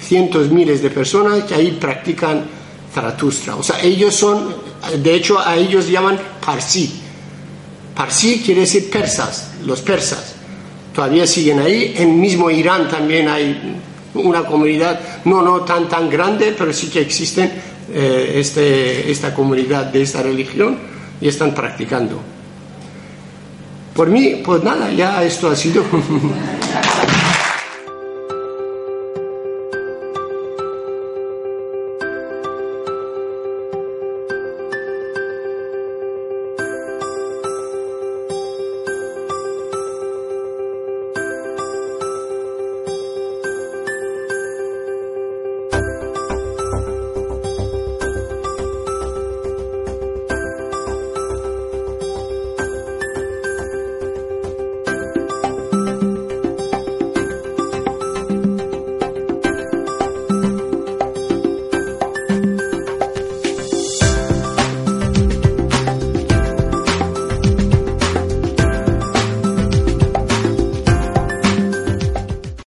cientos 0.00 0.50
miles 0.50 0.82
de 0.82 0.90
personas 0.90 1.44
que 1.44 1.54
ahí 1.54 1.72
practican 1.80 2.44
Zaratustra. 2.92 3.56
O 3.56 3.62
sea, 3.62 3.80
ellos 3.80 4.14
son, 4.14 4.54
de 5.02 5.14
hecho 5.14 5.38
a 5.38 5.56
ellos 5.56 5.88
llaman 5.88 6.18
Parsi. 6.44 7.00
Parsi 7.94 8.42
quiere 8.44 8.62
decir 8.62 8.90
persas, 8.90 9.52
los 9.64 9.80
persas. 9.82 10.34
Todavía 10.94 11.26
siguen 11.26 11.60
ahí. 11.60 11.94
En 11.96 12.20
mismo 12.20 12.50
Irán 12.50 12.88
también 12.88 13.28
hay 13.28 13.80
una 14.14 14.44
comunidad, 14.44 15.00
no, 15.24 15.42
no 15.42 15.60
tan, 15.60 15.88
tan 15.88 16.08
grande, 16.10 16.54
pero 16.56 16.72
sí 16.72 16.88
que 16.88 17.00
existen 17.00 17.52
eh, 17.92 18.34
este, 18.36 19.10
esta 19.10 19.34
comunidad 19.34 19.86
de 19.86 20.02
esta 20.02 20.22
religión 20.22 20.78
y 21.20 21.28
están 21.28 21.54
practicando. 21.54 22.20
Por 23.94 24.08
mí, 24.08 24.40
pues 24.44 24.62
nada, 24.62 24.92
ya 24.92 25.22
esto 25.22 25.48
ha 25.50 25.56
sido. 25.56 25.84